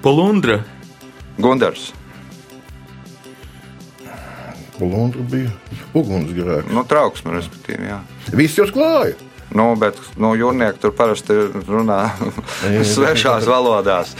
Polundra, 0.00 0.62
Gundars. 1.40 1.90
Lundra 4.88 5.24
bija 5.30 5.50
ugunsgrēks. 5.96 6.70
Nu, 6.72 6.84
trauksme, 6.88 7.34
respektīvi, 7.36 7.90
jā. 7.90 8.00
Viss 8.36 8.58
jau 8.60 8.68
klāja. 8.70 9.16
Nu, 9.54 9.72
bet 9.78 9.98
nu, 10.20 10.34
jūrnieki 10.38 10.78
tur 10.82 10.94
parasti 10.94 11.34
runā 11.66 12.02
svešās 12.94 13.48
valodās. 13.50 14.14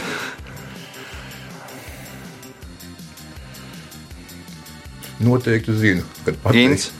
Noteikti 5.21 5.77
zinu, 5.77 6.07
kad 6.25 6.39
pateiks. 6.43 6.91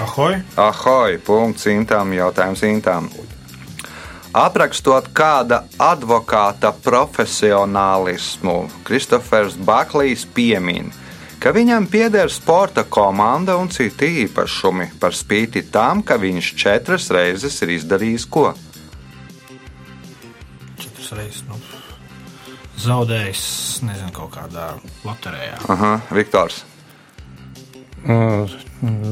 Ahoj! 0.00 0.40
Ahoj, 0.58 1.18
punkts 1.24 1.68
Intām, 1.70 2.10
jautājums 2.16 2.64
Intām. 2.66 3.06
Aprakstot 4.30 5.08
kāda 5.14 5.64
advokāta 5.78 6.70
profesionālismu, 6.84 8.56
Kristofers 8.86 9.56
Baklijs 9.58 10.22
piemin, 10.34 10.92
ka 11.40 11.52
viņam 11.56 11.88
pieder 11.90 12.30
sporta 12.32 12.84
komanda 12.84 13.56
un 13.56 13.70
citi 13.72 14.10
īpašumi, 14.26 14.90
par 15.00 15.16
spīti 15.16 15.64
tam, 15.72 16.04
ka 16.04 16.18
viņš 16.20 16.54
četras 16.60 17.08
reizes 17.14 17.56
ir 17.64 17.74
izdarījis 17.78 18.26
ko? 18.28 18.50
Četras 20.80 21.12
reizes 21.16 21.44
nu, 21.48 21.56
zaudējis, 22.80 23.44
nezinu, 23.88 24.12
kaut 24.16 24.34
kādā 24.36 24.74
loterijā. 25.04 25.56
Aha, 25.72 25.94
Viktors. 26.12 26.64
Uh, 28.00 28.48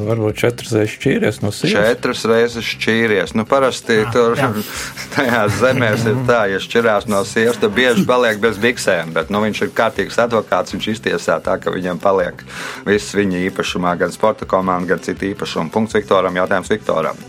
varbūt 0.09 0.39
četras 0.41 0.71
reizes 0.73 0.95
šķīries 0.97 1.39
no 1.43 1.51
sievas. 1.53 1.91
Četras 1.91 2.23
reizes 2.25 2.65
šķīries. 2.65 3.35
Nu, 3.37 3.45
parasti 3.49 3.99
Jā, 3.99 4.07
tur 4.15 4.39
jā. 4.41 4.49
tajās 5.17 5.59
zemēs 5.61 6.07
ir 6.09 6.23
tā, 6.29 6.39
ja 6.49 6.61
šķirās 6.63 7.05
no 7.13 7.21
sievas, 7.29 7.59
tad 7.61 7.75
bieži 7.77 8.07
paliek 8.09 8.41
bez 8.41 8.57
biksēm. 8.63 9.13
Bet 9.17 9.29
nu, 9.35 9.43
viņš 9.45 9.61
ir 9.67 9.75
kārtīgs 9.77 10.17
advokāts. 10.25 10.73
Viņš 10.73 10.89
iztiesā 10.95 11.37
tā, 11.45 11.59
ka 11.61 11.75
viņam 11.75 12.01
paliek 12.01 12.41
viss 12.89 13.13
viņa 13.17 13.43
īpašumā, 13.51 13.93
gan 14.01 14.15
sporta 14.15 14.49
komanda, 14.49 14.95
gan 14.95 15.05
citi 15.05 15.35
īpašumi. 15.35 15.73
Punkts 15.75 15.99
Viktoram, 15.99 16.41
jautājums 16.41 16.73
Viktoram. 16.73 17.21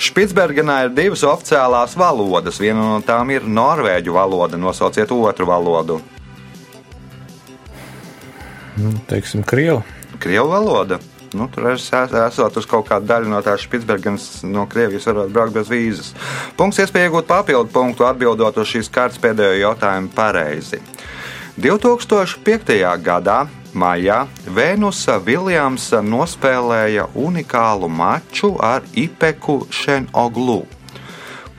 Špitsbergenā 0.00 0.78
ir 0.86 0.96
divas 0.96 1.26
oficiālās 1.28 1.96
valodas. 1.96 2.60
Viena 2.60 2.80
no 2.94 3.02
tām 3.04 3.34
ir 3.36 3.44
norvēģu 3.44 4.16
valoda. 4.16 4.60
Nosauciet 4.60 5.12
otru 5.12 5.48
valodu. 5.52 6.00
Teiksim, 9.08 9.44
Krievu. 9.44 9.84
Krievu 10.20 10.48
valoda. 10.48 10.98
Nu, 11.32 11.48
tur 11.52 11.70
es 11.72 11.90
es- 11.92 12.12
esot 12.12 12.56
uz 12.56 12.66
kaut 12.66 12.88
kādu 12.88 13.06
daļu 13.06 13.28
no 13.28 13.42
tās 13.42 13.60
Špitsbergenas, 13.60 14.44
no 14.44 14.66
Krievijas, 14.66 15.04
varētu 15.04 15.32
braukt 15.32 15.52
bez 15.52 15.68
vīzas. 15.68 16.12
Punkts 16.56 16.78
iespēja 16.78 17.10
iegūt 17.10 17.26
papildu 17.26 17.68
punktu, 17.72 18.06
atbildot 18.06 18.56
uz 18.56 18.68
šīs 18.68 18.88
kārtas 18.90 19.18
pēdējo 19.18 19.58
jautājumu 19.60 20.08
pareizi. 20.14 20.80
2005. 21.58 22.96
gadā 23.02 23.46
maijā 23.74 24.26
Vēnusa 24.46 25.18
Viljamsa 25.24 26.00
nospēlēja 26.04 27.08
unikālu 27.14 27.88
maču 27.88 28.56
ar 28.60 28.82
Ipeku 28.94 29.66
Šenoglu, 29.70 30.64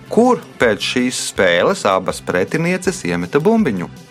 kur 0.10 0.42
pēc 0.60 0.80
šīs 0.94 1.22
spēles 1.34 1.86
abas 1.86 2.22
pretinieces 2.22 3.04
iemeta 3.06 3.40
bumbiņu. 3.40 4.07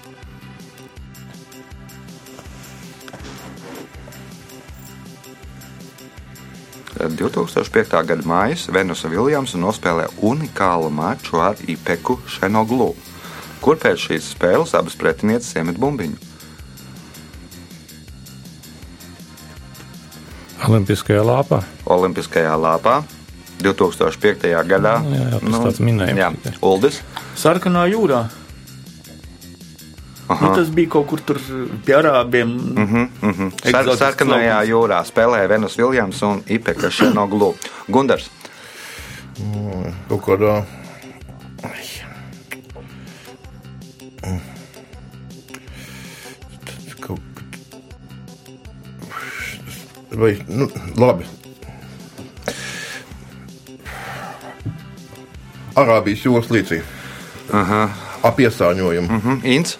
2005. 6.98 8.04
gada 8.06 8.24
maijā 8.26 8.72
Venusa 8.72 9.08
Viljamsa 9.12 9.58
nospēlēja 9.60 10.12
unikālu 10.24 10.90
maču 10.90 11.40
ar 11.42 11.60
Ipeku 11.68 12.18
Šenoglu, 12.30 12.94
kur 13.60 13.76
pēc 13.80 14.08
šīs 14.08 14.32
spēles 14.34 14.74
abas 14.78 14.96
pretinieces 14.96 15.54
iemet 15.56 15.78
bumbiņu. 15.80 16.16
Olimpiskajā 20.66 21.22
lāpā. 21.22 21.60
Olimpiskajā 21.86 22.56
lāpā 22.58 23.02
2005. 23.62 24.48
gadā. 24.68 24.96
Nu, 25.04 25.14
jā, 25.14 25.28
jā, 25.30 25.38
tas 25.44 25.62
tāds 25.68 25.80
minējums 25.84 26.20
Jā. 26.20 26.56
Uldis. 26.64 27.00
Sarkanā 27.38 27.86
jūrā. 27.92 28.26
Nu, 30.28 30.48
tas 30.54 30.70
bija 30.74 30.90
kaut 30.90 31.06
kur 31.06 31.20
tur 31.22 31.38
pie 31.86 31.94
arābiem. 31.94 32.48
Mm 32.48 32.86
-hmm. 32.86 33.08
Mm 33.22 33.32
-hmm. 33.32 33.70
Sar 33.70 33.96
sarkanajā 33.96 34.64
jūrā 34.66 35.04
spēlēja 35.04 35.48
Venus 35.48 35.78
Viljams 35.78 36.22
un 36.22 36.42
Ipeka 36.46 36.90
Šenoglu. 36.90 37.54
Gundars. 37.88 38.30
Kaut 40.08 40.22
kādā. 40.22 40.64
Kaut... 47.00 47.20
Vai, 50.10 50.38
nu, 50.48 50.68
labi. 50.96 51.24
Arābijas 55.74 56.24
jūras 56.24 56.48
līcī. 56.50 56.82
Ap 58.22 58.38
iesāņojumu. 58.40 59.08
Mm. 59.08 59.16
Mhm, 59.16 59.44
Ints. 59.44 59.78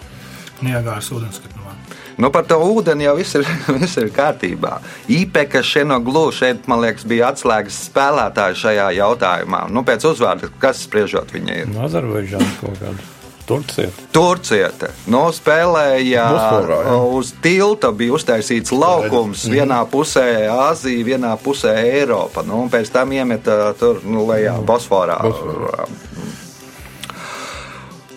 Niagāras 0.65 1.09
ūdenskatnumā. 1.13 1.75
Nu, 2.17 2.31
par 2.33 2.47
to 2.49 2.57
ūdeni 2.65 3.05
jau 3.05 3.13
viss 3.19 3.37
ir, 3.37 3.45
viss 3.81 3.99
ir 4.01 4.09
kārtībā. 4.13 4.79
Īpeka 5.13 5.61
Šenoglu 5.65 6.31
šeit, 6.33 6.65
man 6.69 6.81
liekas, 6.85 7.05
bija 7.09 7.29
atslēgas 7.33 7.83
spēlētāji 7.91 8.57
šajā 8.63 8.87
jautājumā. 8.97 9.67
Nu, 9.73 9.85
pēc 9.87 10.07
uzvārda, 10.09 10.49
kas 10.61 10.81
spriežot 10.87 11.35
viņa 11.35 11.61
ir? 11.61 11.69
No 11.75 11.85
Azerbaidžānas 11.85 12.57
kaut 12.63 12.81
kāda. 12.81 13.13
Turcija. 13.47 13.87
Turcieta 14.11 14.89
nu, 15.07 15.21
spēlēja 15.31 16.25
Bosforā, 16.33 16.79
jā. 16.83 16.95
uz 17.15 17.29
tilta, 17.43 17.93
bija 17.95 18.17
uztaisīts 18.17 18.73
laukums. 18.75 19.45
Vienā 19.47 19.77
pusē 19.87 20.25
Āzija, 20.51 21.05
vienā 21.13 21.31
pusē 21.39 21.77
Eiropa. 21.79 22.43
Nu, 22.43 22.65
un 22.65 22.73
pēc 22.73 22.91
tam 22.91 23.13
iemeta 23.15 23.71
tur 23.79 24.01
nu, 24.03 24.25
lejā 24.27 24.57
Bosforā. 24.67 25.21
Bosforā. 25.23 25.87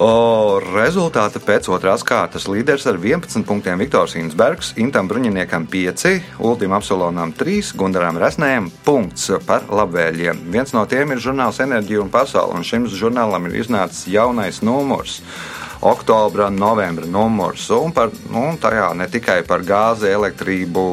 O, 0.01 0.57
rezultāti 0.65 1.43
pēc 1.45 1.67
otrās 1.69 2.01
kārtas 2.09 2.47
līderis 2.49 2.87
ar 2.89 2.97
11 2.97 3.45
punktiem 3.45 3.83
Viktors 3.83 4.15
Insbergs, 4.17 4.71
Intam 4.81 5.11
Bruņiniekam 5.11 5.67
5, 5.69 6.07
Ultim 6.41 6.73
Absolonam 6.73 7.35
3, 7.37 7.75
Gundaram 7.77 8.17
Resnējam 8.17 8.71
punkts 8.87 9.29
par 9.45 9.67
labvēliem. 9.69 10.41
Viens 10.55 10.73
no 10.73 10.87
tiem 10.89 11.13
ir 11.13 11.21
žurnāls 11.21 11.61
Enerģija 11.61 12.01
un 12.01 12.09
Pasaule, 12.15 12.57
un 12.57 12.65
šim 12.65 12.89
žurnālam 12.89 13.51
ir 13.51 13.59
iznācis 13.61 14.09
jaunais 14.09 14.63
numurs. 14.65 15.19
Oktobra, 15.85 16.49
novembra 16.49 17.05
numurs. 17.05 17.69
Un 17.77 17.93
par, 17.93 18.09
nu, 18.33 18.47
tajā 18.61 18.95
ne 18.97 19.05
tikai 19.13 19.43
par 19.45 19.61
gāzi, 19.69 20.09
elektrību, 20.17 20.87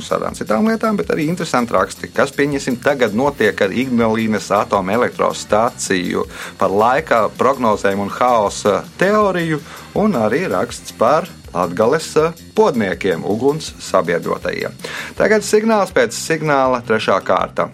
visādām 0.00 0.36
citām 0.36 0.68
lietām, 0.70 0.98
bet 0.98 1.10
arī 1.14 1.28
interesanti 1.30 1.74
raksti, 1.76 2.10
kas, 2.14 2.34
pieņemsim, 2.36 2.78
tagad 2.84 3.16
notiek 3.16 3.60
ar 3.62 3.72
Ignalīnas 3.72 4.50
atomelektrostāciju, 4.62 6.26
par 6.60 6.70
laika 6.70 7.26
prognozēm 7.38 8.04
un 8.04 8.12
haosa 8.12 8.82
teoriju, 9.00 9.60
un 9.96 10.16
arī 10.20 10.44
raksts 10.52 10.94
par 10.96 11.28
Latvijas 11.56 12.34
podniekiem, 12.54 13.24
uguns 13.24 13.72
sabiedrotajiem. 13.80 14.76
Tagad 15.16 15.44
signāls 15.46 15.94
pēc 15.96 16.12
signāla 16.12 16.82
trešā 16.84 17.16
kārta. 17.24 17.70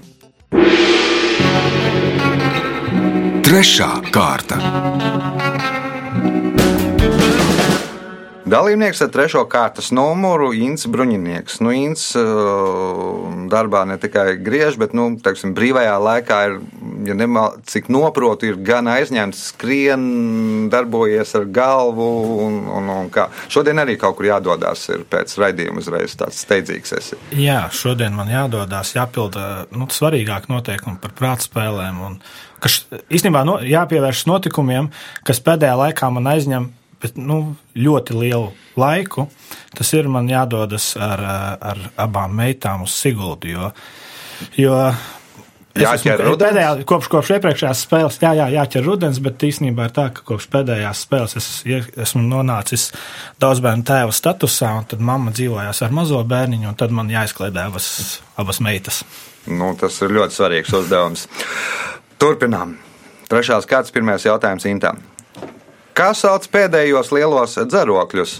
Trešā 3.42 3.90
kārta. 4.14 5.31
Dalībnieks 8.52 8.98
ar 9.00 9.08
trešo 9.08 9.46
kārtas 9.48 9.86
numuru 9.96 10.50
Inns 10.52 10.84
Bruņinieks. 10.92 11.54
Nu, 11.64 11.70
Inns 11.72 12.10
uh, 12.20 13.22
darbā 13.48 13.86
ne 13.88 13.94
tikai 14.00 14.34
griež, 14.44 14.76
bet 14.80 14.92
nu, 14.92 15.06
teiksim, 15.24 15.54
brīvajā 15.56 15.94
laikā 16.04 16.40
ir, 16.50 16.58
ja 17.08 17.16
nemal, 17.16 17.54
cik 17.64 17.88
noprotu, 17.92 18.50
ir 18.50 18.58
gan 18.60 18.90
aizņemts, 18.92 19.40
skrien, 19.54 20.04
darbojies 20.72 21.32
ar 21.38 21.46
galvu. 21.48 22.10
Un, 22.42 22.58
un, 22.68 22.90
un 22.92 23.08
kā. 23.14 23.30
Šodien 23.52 23.80
arī 23.80 23.96
kaut 24.00 24.18
kur 24.18 24.28
jādodas 24.28 24.84
pēc 25.08 25.32
raidījuma 25.40 25.80
uzreiz 25.80 26.18
tāds 26.20 26.44
steidzīgs. 26.44 26.92
Esi. 26.98 27.20
Jā, 27.40 27.62
šodien 27.72 28.12
man 28.18 28.28
jādodas, 28.34 28.92
jāpilda 28.98 29.64
nu, 29.72 29.88
svarīgāk 29.88 30.50
noteikumi 30.52 31.00
par 31.00 31.16
prātspēlēm. 31.16 32.04
Un, 32.04 32.20
kas 32.60 32.82
īstenībā 33.08 33.46
no, 33.48 33.56
jāpievēršas 33.64 34.28
notikumiem, 34.28 34.92
kas 35.24 35.40
pēdējā 35.40 35.80
laikā 35.86 36.12
man 36.12 36.34
aizņem 36.36 36.68
bet, 37.02 37.16
nu, 37.20 37.56
ļoti 37.76 38.18
lielu 38.18 38.52
laiku. 38.78 39.28
Tas 39.76 39.92
ir 39.96 40.08
man 40.12 40.30
jādodas 40.30 40.92
ar, 41.00 41.24
ar 41.60 41.82
abām 42.00 42.36
meitām 42.38 42.86
uz 42.86 42.94
Siguldu. 42.96 43.52
Jo, 43.52 43.72
jo 44.58 44.78
Jāķer 45.72 46.18
esmu, 46.20 46.24
rudens? 46.26 46.42
pēdējā, 46.42 46.70
kopš, 46.88 47.06
kopš 47.08 47.30
iepriekšējās 47.38 47.82
spēles, 47.86 48.18
jā, 48.20 48.32
jā, 48.36 48.46
jāķer 48.58 48.84
rudens, 48.84 49.20
bet 49.24 49.44
īstenībā 49.48 49.86
ir 49.88 49.94
tā, 49.96 50.04
ka 50.12 50.24
kopš 50.28 50.50
pēdējās 50.52 51.04
spēles 51.06 51.36
es 51.40 51.46
esmu 52.04 52.24
nonācis 52.26 52.90
daudz 53.40 53.62
bērnu 53.64 53.86
tēva 53.88 54.12
statusā, 54.12 54.74
un 54.82 54.88
tad 54.90 55.00
mamma 55.00 55.32
dzīvojās 55.32 55.80
ar 55.86 55.94
mazo 55.96 56.20
bērniņu, 56.28 56.68
un 56.68 56.76
tad 56.76 56.92
man 56.92 57.08
jāizkliedē 57.12 57.64
abas, 57.70 57.88
abas 58.36 58.60
meitas. 58.64 59.00
Nu, 59.48 59.72
tas 59.80 59.96
ir 60.04 60.12
ļoti 60.12 60.36
svarīgs 60.36 60.76
uzdevums. 60.76 61.24
Turpinām. 62.20 62.76
Trešās 63.32 63.64
kārtas 63.66 63.94
pirmais 63.94 64.28
jautājums 64.28 64.68
Intam. 64.68 65.00
Kā 65.92 66.12
sauc 66.16 66.46
pēdējos 66.52 67.10
lielos 67.12 67.58
dzerokļus? 67.68 68.38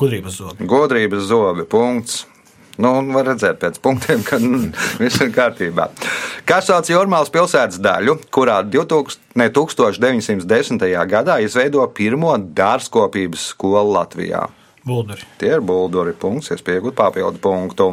Gudrības 0.00 0.36
zobi. 0.36 0.66
Godrības 0.68 1.24
zobi. 1.30 1.64
Punkts. 1.68 2.26
Nu, 2.80 2.94
un 2.98 3.10
var 3.12 3.26
redzēt 3.28 3.58
pēc 3.60 3.78
punktiem, 3.84 4.22
ka 4.24 4.38
mm, 4.40 4.70
viss 5.00 5.20
ir 5.20 5.32
kārtībā. 5.32 5.90
Kas 6.48 6.70
sauc 6.70 6.88
Jurmālas 6.88 7.32
pilsētas 7.32 7.80
daļu, 7.84 8.16
kurā 8.32 8.62
2000, 8.64 9.20
ne, 9.40 9.48
1910. 9.52 10.86
gadā 11.08 11.36
izveido 11.44 11.84
pirmo 11.96 12.32
dārzkopības 12.40 13.50
skolu 13.52 13.92
Latvijā? 13.96 14.46
Bulduri. 14.88 15.28
Tie 15.38 15.52
ir 15.52 15.64
bulduri. 15.64 16.16
Punkts, 16.18 16.50
es 16.52 16.64
pieaugu 16.64 16.94
papildu 16.96 17.40
punktu. 17.40 17.92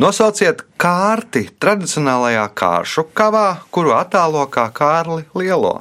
Nosauciet 0.00 0.64
kārti 0.80 1.46
tradicionālajā 1.56 2.48
kāršu 2.56 3.06
kavā, 3.16 3.48
kuru 3.72 3.94
attēlo 3.96 4.42
kā 4.52 4.66
Kārli 4.76 5.24
Lielo. 5.38 5.78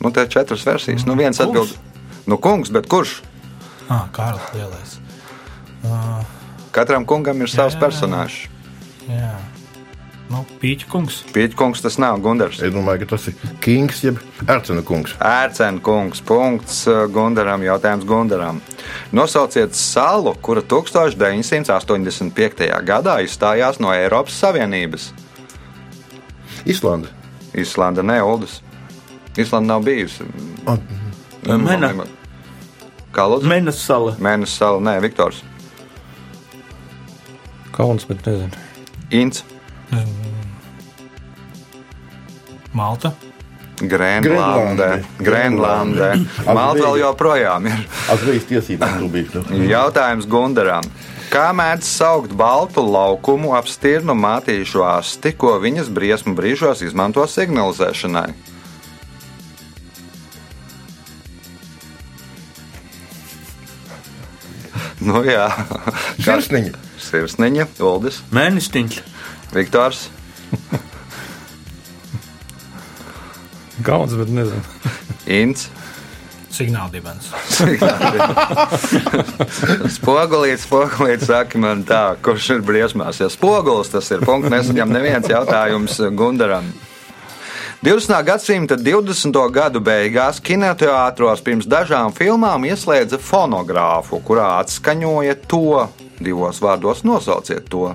Nu, 0.00 0.10
te 0.10 0.24
ir 0.24 0.28
četras 0.32 0.64
versijas. 0.66 1.04
Nu, 1.06 1.14
viens 1.18 1.36
Kungs? 1.36 1.48
atbild, 1.48 1.70
nu, 2.26 2.38
kungs, 2.40 2.70
bet 2.72 2.88
kurš? 2.88 3.20
Ah, 3.88 4.08
Kārlis 4.14 4.52
Lielais. 4.54 4.98
Katram 6.70 7.06
kungam 7.06 7.40
ir 7.42 7.48
savs 7.50 7.74
jā, 7.74 7.78
jā. 7.78 7.82
personāžs. 7.82 8.48
Jā. 9.10 9.34
Nu, 10.30 10.44
kungs. 10.86 11.24
Pieķkungs 11.34 11.82
tas 11.82 11.98
nav 11.98 12.20
Gundars. 12.22 12.62
Es 12.62 12.70
domāju, 12.70 13.02
ka 13.02 13.16
tas 13.16 13.24
ir 13.26 13.34
Kings 13.64 14.04
jeb 14.04 14.20
Ercena 14.46 14.82
kungs. 14.86 15.16
Ērcena 15.18 15.82
kungs, 15.82 16.22
punkts 16.22 16.86
uh, 16.86 17.10
Gundaram, 17.10 17.58
jautājums 17.66 18.06
Gundaram. 18.06 18.62
Nosauciet 19.10 19.74
salu, 19.74 20.36
kura 20.38 20.62
1985. 20.62 22.70
gadā 22.86 23.18
izstājās 23.26 23.82
no 23.82 23.90
Eiropas 23.90 24.38
Savienības. 24.38 25.10
Islanda. 26.64 27.10
Islanda 27.50 28.06
ne 28.06 28.22
Oldus. 28.22 28.62
Islanda 29.36 29.74
nav 29.74 29.84
bijusi. 29.86 30.26
Mena. 31.46 31.92
Kā 33.14 33.26
lūdzu? 33.30 33.48
Mēnesis 33.50 33.86
sala. 33.86 34.14
Mēnesis 34.22 34.58
sala, 34.60 34.82
nē, 34.86 34.98
Viktors. 35.02 35.42
Kauns, 37.74 38.06
bet 38.06 38.26
nezinu. 38.26 38.66
Ints. 39.10 39.44
Malta. 42.76 43.12
Grenlandē. 43.80 44.90
Grenlandē. 45.18 46.10
Malta 46.44 46.84
vēl 46.84 47.00
joprojām 47.00 47.70
ir. 47.70 47.86
Atzīst 48.12 48.50
tiesības, 48.50 48.98
tu 49.00 49.08
biji. 49.10 49.42
Nu. 49.48 49.62
Jautājums 49.74 50.28
Gundaram. 50.30 50.86
Kā 51.30 51.50
mēdz 51.54 51.86
saukt 51.86 52.32
baltu 52.34 52.82
laukumu 52.82 53.54
ap 53.54 53.68
stirnu 53.70 54.16
mātīšu 54.18 54.82
asti, 54.82 55.32
ko 55.38 55.54
viņas 55.62 55.90
briesmu 55.94 56.34
brīžos 56.34 56.82
izmanto 56.82 57.22
signalizēšanai? 57.30 58.28
Nu 65.10 65.24
jā, 65.26 65.48
Sirsniņa. 66.22 66.76
sirsniņa, 67.02 67.66
Uldis, 67.82 68.20
Mēnestiņš. 68.30 69.00
Viktors, 69.50 70.06
Kauns, 73.82 74.12
bet 74.14 74.28
nezinu. 74.28 74.60
Ints. 75.26 75.70
Signāla 76.50 76.90
dibens. 76.92 77.30
Spogulīts, 79.96 80.66
spogulīts, 80.66 81.28
saka 81.30 81.60
man 81.62 81.84
tā, 81.88 82.02
kurš 82.20 82.50
ir 82.58 82.64
briesmās. 82.66 83.20
Ja 83.22 83.30
spogulis 83.32 83.92
tas 83.92 84.10
ir, 84.12 84.24
punkts 84.26 84.52
nesaņem 84.52 84.92
neviens 84.92 85.30
jautājums 85.30 85.96
Gundaram. 86.18 86.68
20. 87.82 88.24
gadsimta 88.24 88.76
20. 88.76 89.32
gadu 89.48 89.80
beigās 89.80 90.36
kinoteātros 90.44 91.40
pirms 91.40 91.64
dažām 91.64 92.12
filmām 92.12 92.66
ieslēdza 92.68 93.16
fonogrāfu, 93.24 94.18
kurā 94.20 94.58
atskaņoja 94.60 95.38
to 95.48 95.86
divos 96.20 96.58
vārdos 96.60 97.00
nosauciet 97.08 97.70
to. 97.72 97.94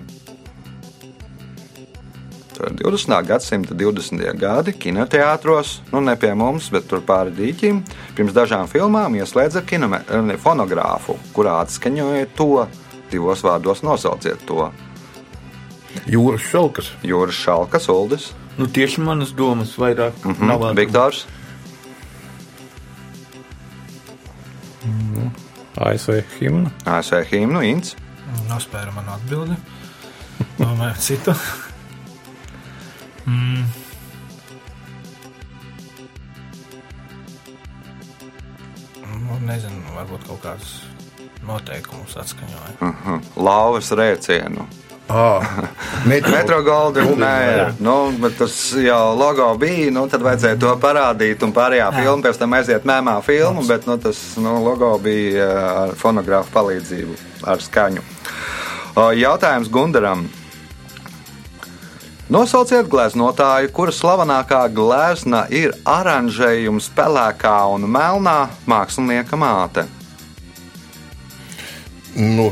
Tā 2.55 2.71
ir 2.71 2.79
20. 2.79 3.13
gadsimta 3.27 3.77
20. 3.77 4.23
gadi 4.41 4.73
kinoteātros, 4.73 5.75
nu 5.91 6.01
ne 6.01 6.15
pie 6.17 6.31
mums, 6.33 6.71
bet 6.73 6.87
tur 6.89 7.03
pāri 7.05 7.35
dīķim. 7.37 7.83
Pirms 8.17 8.33
dažām 8.33 8.65
filmām 8.71 9.19
ieslēdza 9.19 9.61
kinome, 9.69 9.99
fonogrāfu, 10.41 11.19
kurā 11.35 11.59
atskaņoja 11.61 12.31
to 12.33 12.65
divos 13.13 13.45
vārdos 13.45 13.85
nosauciet 13.85 14.47
to. 14.49 14.65
Jūras 16.09 16.49
šalkas. 16.49 16.89
Jūras 17.05 17.37
šalkas, 17.37 17.85
Uldis, 17.93 18.31
Nu, 18.57 18.67
tieši 18.67 19.01
manas 19.01 19.33
domas 19.35 19.77
vairāk 19.77 20.13
mm 20.23 20.31
-hmm. 20.31 20.47
nav 20.47 20.59
mm, 20.59 20.77
Viktors, 20.77 21.25
ASV 25.75 26.21
himna. 26.39 26.69
ASV 26.85 27.23
himnu, 27.31 27.61
Ints, 27.61 27.95
Nospēra 28.49 28.93
manu 28.95 29.11
atbildi. 29.15 29.55
Domāju, 30.59 30.95
citu. 31.07 31.33
Mm. 33.25 33.65
Nu, 39.25 39.39
nezinu, 39.43 39.83
varbūt 39.97 40.27
kaut 40.29 40.41
kādus 40.45 40.73
noteikumus 41.45 42.15
atskaņoja. 42.23 42.75
uh, 42.79 43.29
Lauvas 43.35 43.91
rēcienu. 43.91 44.67
Ah, 45.07 45.69
metro. 46.09 46.63
Golden, 46.65 47.11
nē, 47.19 47.75
nu, 47.83 47.95
tas 48.37 48.55
jau 48.79 49.13
logo 49.17 49.51
bija, 49.61 49.91
nu, 49.93 50.07
tad 50.09 50.23
vajadzēja 50.25 50.57
to 50.57 50.71
parādīt, 50.81 51.43
un 51.45 51.53
pārējā 51.53 51.91
filma 51.93 52.25
pēc 52.25 52.39
tam 52.41 52.55
aiziet 52.57 52.87
mēmā 52.89 53.19
filmu, 53.25 53.61
bet 53.69 53.85
nu, 53.85 53.99
tas 54.01 54.17
nu, 54.41 54.55
logo 54.65 54.95
bija 55.03 55.49
ar 55.83 55.93
fonogrāfu 55.99 56.49
palīdzību, 56.55 57.19
ar 57.45 57.61
skaņu. 57.61 58.01
Jautājums 59.19 59.69
Gundaram. 59.69 60.25
Nosauciet 62.31 62.87
gleznotāju, 62.89 63.69
kura 63.75 63.93
slavenākā 63.93 64.63
glezna 64.73 65.43
ir 65.53 65.75
oranžējums 65.85 66.87
pelēkā 66.97 67.59
un 67.75 67.85
melnā 67.85 68.39
mākslinieka 68.65 69.37
māte. 69.37 69.85
Nu, 72.15 72.49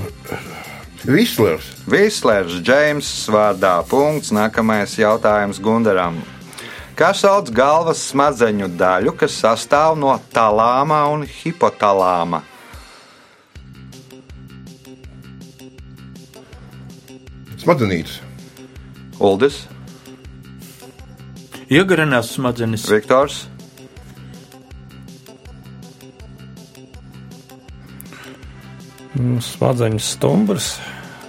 Vislers. 1.03 1.65
Vislers, 1.83 2.61
Džeims, 2.63 3.07
vārdā 3.27 3.81
punkts. 3.89 4.31
Nākamais 4.31 4.95
jautājums 4.95 5.59
Gundaram. 5.59 6.21
Kā 6.95 7.09
sauc 7.17 7.49
galvas 7.51 7.99
smadzeņu 8.11 8.69
daļu, 8.79 9.11
kas 9.17 9.35
sastāv 9.41 9.97
no 9.99 10.13
talāma 10.31 11.01
un 11.11 11.25
hipotalāma? 11.27 12.43
Smadzenītes. 17.63 18.21
Uldis, 19.23 19.63
Iegarinās 21.73 22.35
smadzenes. 22.35 22.83
Viktors, 22.91 23.47
Mm, 29.13 29.37
Smadzeņu 29.45 29.99
stumbrs. 30.01 30.67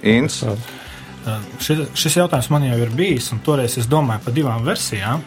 Inns. 0.05 0.43
Šis, 1.57 1.87
šis 1.97 2.19
jautājums 2.19 2.51
man 2.53 2.67
jau 2.67 2.77
ir 2.77 2.91
bijis, 2.93 3.31
un 3.33 3.41
toreiz 3.45 3.79
es 3.81 3.89
domāju 3.89 4.27
par 4.27 4.35
divām 4.35 4.65
versijām. 4.67 5.25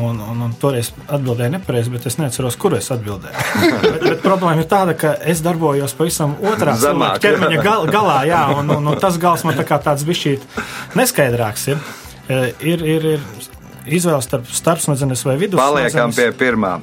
Un, 0.00 0.16
un, 0.24 0.38
un 0.46 0.52
toreiz 0.56 0.88
atbildēju 1.04 1.52
nepareizi, 1.52 1.90
bet 1.92 2.06
es 2.08 2.14
neatceros, 2.16 2.54
kur 2.56 2.72
es 2.78 2.86
atbildēju. 2.94 3.42
bet, 3.82 3.98
bet 4.06 4.22
problēma 4.24 4.62
ir 4.62 4.68
tāda, 4.68 4.94
ka 4.96 5.10
es 5.28 5.42
darbojos 5.44 5.92
pavisam 5.98 6.32
otrā 6.48 6.78
ķermeņa 7.20 7.64
gal, 7.64 7.84
galā, 7.92 8.22
jā, 8.24 8.40
un, 8.56 8.72
un, 8.72 8.88
un 8.88 9.00
tas 9.00 9.20
gals 9.20 9.44
man 9.44 9.58
tā 9.58 9.66
kā 9.68 9.76
tāds 9.84 10.06
bišķīt 10.08 10.46
neskaidrāks 10.96 11.68
ir. 11.74 11.82
E, 12.28 12.40
Ir, 12.62 12.84
ir, 12.86 13.06
ir 13.16 13.22
izvēle 13.86 14.22
starp 14.22 14.46
starpsmadzenes 14.52 15.24
vai 15.26 15.36
vidus. 15.40 15.60
Paliekam 15.60 16.14
pie 16.14 16.30
pirmā. 16.36 16.76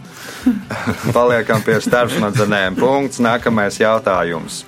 Paliekam 1.17 1.63
pie 1.65 1.79
starpsmadzenēm. 1.83 2.77
Punkts. 2.79 3.21
Nākamais 3.23 3.79
jautājums. 3.81 4.63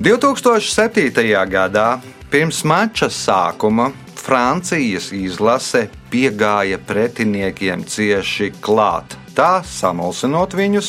2007. 0.00 1.12
gadā 1.52 2.00
pirms 2.32 2.62
mača 2.64 3.10
sākuma 3.12 3.90
Francijas 4.16 5.10
izlase 5.12 5.90
piegāja 6.08 6.78
pretiniekiem 6.80 7.82
cieši 7.84 8.48
klāt, 8.64 9.12
tā 9.36 9.60
samulsinot 9.60 10.56
viņus, 10.56 10.88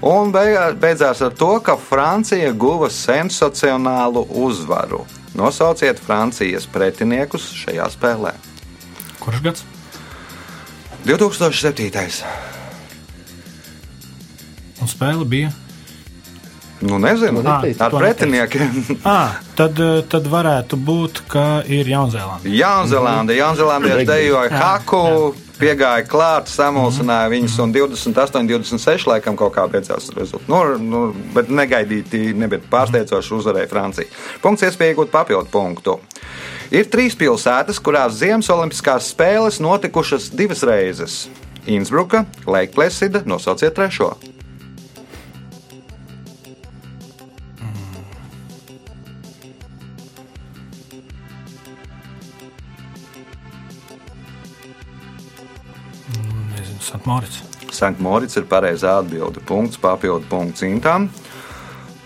un 0.00 0.32
beidzās 0.32 1.20
ar 1.20 1.36
to, 1.36 1.50
ka 1.60 1.76
Francija 1.76 2.48
guva 2.56 2.88
sensacionālu 2.88 4.24
uzvaru. 4.32 5.02
Nosauciet 5.36 6.00
Francijas 6.00 6.64
pretiniekus 6.64 7.50
šajā 7.60 7.90
spēlē. 7.92 8.32
Kurš 9.20 9.44
gads? 9.44 9.68
2007. 11.04 12.24
Un 14.80 14.88
spēle 14.88 15.28
bija. 15.28 15.52
Nu, 16.80 16.98
nezinu, 17.00 17.40
Ah, 17.46 17.64
ar 17.78 17.90
pretiniekiem. 17.96 18.84
Ah, 19.04 19.38
tad, 19.56 19.78
eh, 19.80 20.02
tad 20.08 20.26
varētu 20.28 20.76
būt, 20.76 21.22
ka 21.30 21.62
ir 21.72 21.88
Jaunzēlanda. 21.88 22.44
Jaunzēlandē, 22.44 23.36
Jaunzēlandieši 23.38 24.06
dejoja 24.08 24.50
Jā, 24.50 24.58
haku, 24.60 25.34
piegāja 25.56 26.04
klāt, 26.04 26.50
samulsināja 26.52 27.30
viņus, 27.32 27.56
un 27.64 27.72
28, 27.72 28.44
26 28.50 29.08
laikam 29.08 29.38
kaut 29.40 29.54
kā 29.56 29.64
beidzās 29.72 30.10
rezultāts. 30.12 30.50
Nu, 30.52 30.60
nu, 30.76 31.02
bet 31.34 31.48
negaidīti, 31.48 32.34
nebija 32.36 32.60
pārsteidzoši 32.70 33.34
uzvarēja 33.38 33.70
Francija. 33.72 34.12
Punkts 34.44 34.66
iespēja 34.68 34.92
iegūt 34.92 35.14
papildu 35.14 35.48
punktu. 35.52 35.96
Ir 36.74 36.88
trīs 36.92 37.16
pilsētas, 37.16 37.80
kurās 37.80 38.18
Ziemas 38.20 38.50
Olimpiskās 38.52 39.12
spēles 39.14 39.60
notikušas 39.64 40.28
divas 40.36 40.64
reizes. 40.66 41.20
Innsbruka, 41.66 42.26
Leikplēsida, 42.46 43.24
nosauciet 43.26 43.74
trešo. 43.78 44.12
Santmorits. 56.86 57.42
Sanktmorits 57.74 58.38
ir 58.38 58.46
pareizā 58.48 58.98
atbilde. 59.00 59.42
Punkts, 59.46 59.78
papildu 59.82 60.26
punkts 60.30 60.62
Intam. 60.66 61.10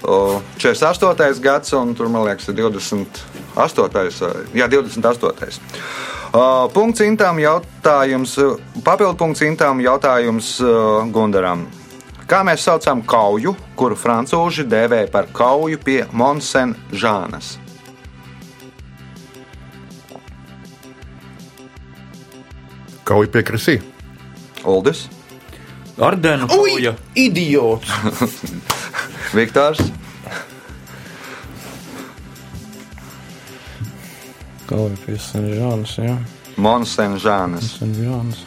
O, 0.00 0.40
48. 0.56 1.40
gads, 1.44 1.74
un 1.76 1.92
tur, 1.94 2.08
man 2.08 2.24
liekas, 2.24 2.48
ir 2.48 2.56
28. 2.56 4.54
Jā, 4.56 4.68
28. 4.72 5.60
O, 6.32 6.42
Punkts 6.72 7.02
Intām 7.04 7.40
jautājums, 7.42 8.38
papildu 8.86 9.16
punkts 9.18 9.44
Intām 9.44 9.82
jautājums 9.84 10.56
Gundaram. 11.12 11.66
Kā 12.30 12.44
mēs 12.46 12.62
saucam 12.62 13.02
kauju, 13.02 13.56
kuru 13.74 13.96
francūži 13.98 14.62
dēvē 14.70 15.02
par 15.10 15.26
kauju 15.34 15.80
pie 15.82 16.04
Monsenžānas? 16.14 17.56
Kauja 23.02 23.32
piekrasī. 23.34 23.80
Uldis, 24.68 25.06
Ardēnu 26.00 26.48
kauja. 26.50 26.94
idiots! 27.14 27.88
Viktors, 29.36 29.80
Kaut 34.70 34.92
kā 34.94 35.02
pie 35.02 35.16
Senžānas, 35.18 35.96
jā. 35.98 36.12
Monsenžānas. 36.62 37.72
Senžānas. 37.80 38.44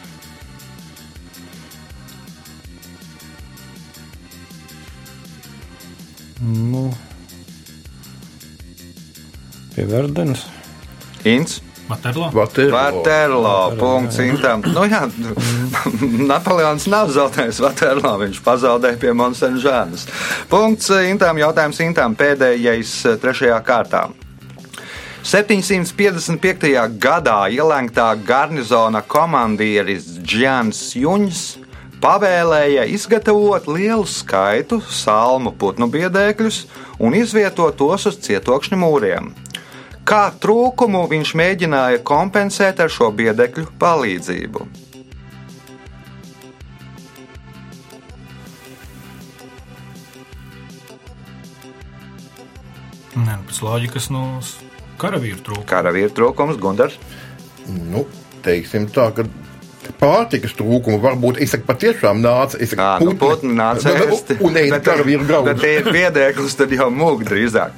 Nu. 6.40 6.92
Pie 9.74 9.84
Verdenes. 9.84 10.46
Ints. 11.24 11.60
Materlo. 11.88 12.30
Vaterlo. 12.32 12.72
Vaterlo. 12.72 13.56
Punkts 13.78 14.18
Intam. 14.24 14.62
Nu, 14.72 14.86
jā, 14.88 15.04
Napoleons 16.32 16.86
nav 16.88 17.12
zaudējis 17.12 17.60
Vaterlo. 17.60 18.14
Viņš 18.22 18.40
pazaudēja 18.44 19.00
pie 19.02 19.12
Monsenžānas. 19.16 20.06
Punkts 20.48 20.88
Intam. 21.04 21.40
Jautājums 21.42 21.82
Intam 21.84 22.16
pēdējais 22.16 22.94
eh, 23.10 23.18
trešajā 23.20 23.60
kārtā. 23.66 24.06
755. 25.24 26.72
gadā 27.00 27.38
ielēgtā 27.52 28.10
garnizona 28.28 29.00
komandieris 29.00 30.18
Džans 30.20 30.90
Juņs 31.00 31.44
pavēlēja 32.04 32.84
izgatavot 32.92 33.64
lielu 33.68 34.04
skaitu 34.04 34.82
salmu 34.84 35.54
putnu 35.56 35.88
biedēkļus 35.88 36.64
un 37.00 37.16
izvietot 37.16 37.76
tos 37.80 38.04
uz 38.10 38.20
cietokšņa 38.26 38.80
mūriem. 38.80 39.32
Kā 40.10 40.22
trūkumu 40.44 41.02
viņš 41.12 41.30
mēģināja 41.40 42.00
kompensēt 42.10 42.80
ar 42.84 42.90
šo 42.96 43.08
biedekļu 43.20 43.66
palīdzību? 43.84 44.66
Nē, 53.14 53.36
nu, 53.38 53.44
pēc 53.46 53.60
loģikas, 53.62 54.08
nu, 54.10 54.22
s- 54.42 54.56
karavīru 54.98 55.38
trūkums. 55.46 55.68
Karavīru 55.70 56.10
trūkums, 56.16 56.58
Gunārs. 56.62 56.96
Nu, 57.68 58.04
teiksim 58.44 58.88
tā, 58.92 59.06
ka 59.14 59.24
pārtikas 60.00 60.56
trūkumu 60.58 60.98
varbūt 61.02 61.38
es 61.44 61.54
saku, 61.54 61.64
patiešām 61.68 62.20
nāca. 62.24 62.58
Es 62.60 62.72
saku, 62.74 62.82
Jā, 62.82 63.06
nu, 63.06 63.14
putni 63.20 63.54
nāca 63.54 63.92
Nu, 63.94 64.06
nu, 64.10 64.18
ēst. 64.18 64.34
Un 64.40 64.52
Bet- 64.58 64.82
karavīru 64.84 65.26
graudu. 65.28 65.54
tie 65.60 65.78
ir 65.78 65.84
biedēklis, 65.94 66.56
tad 66.58 66.70
jau 66.74 66.90
mūgi 66.90 67.24
drīzāk. 67.30 67.70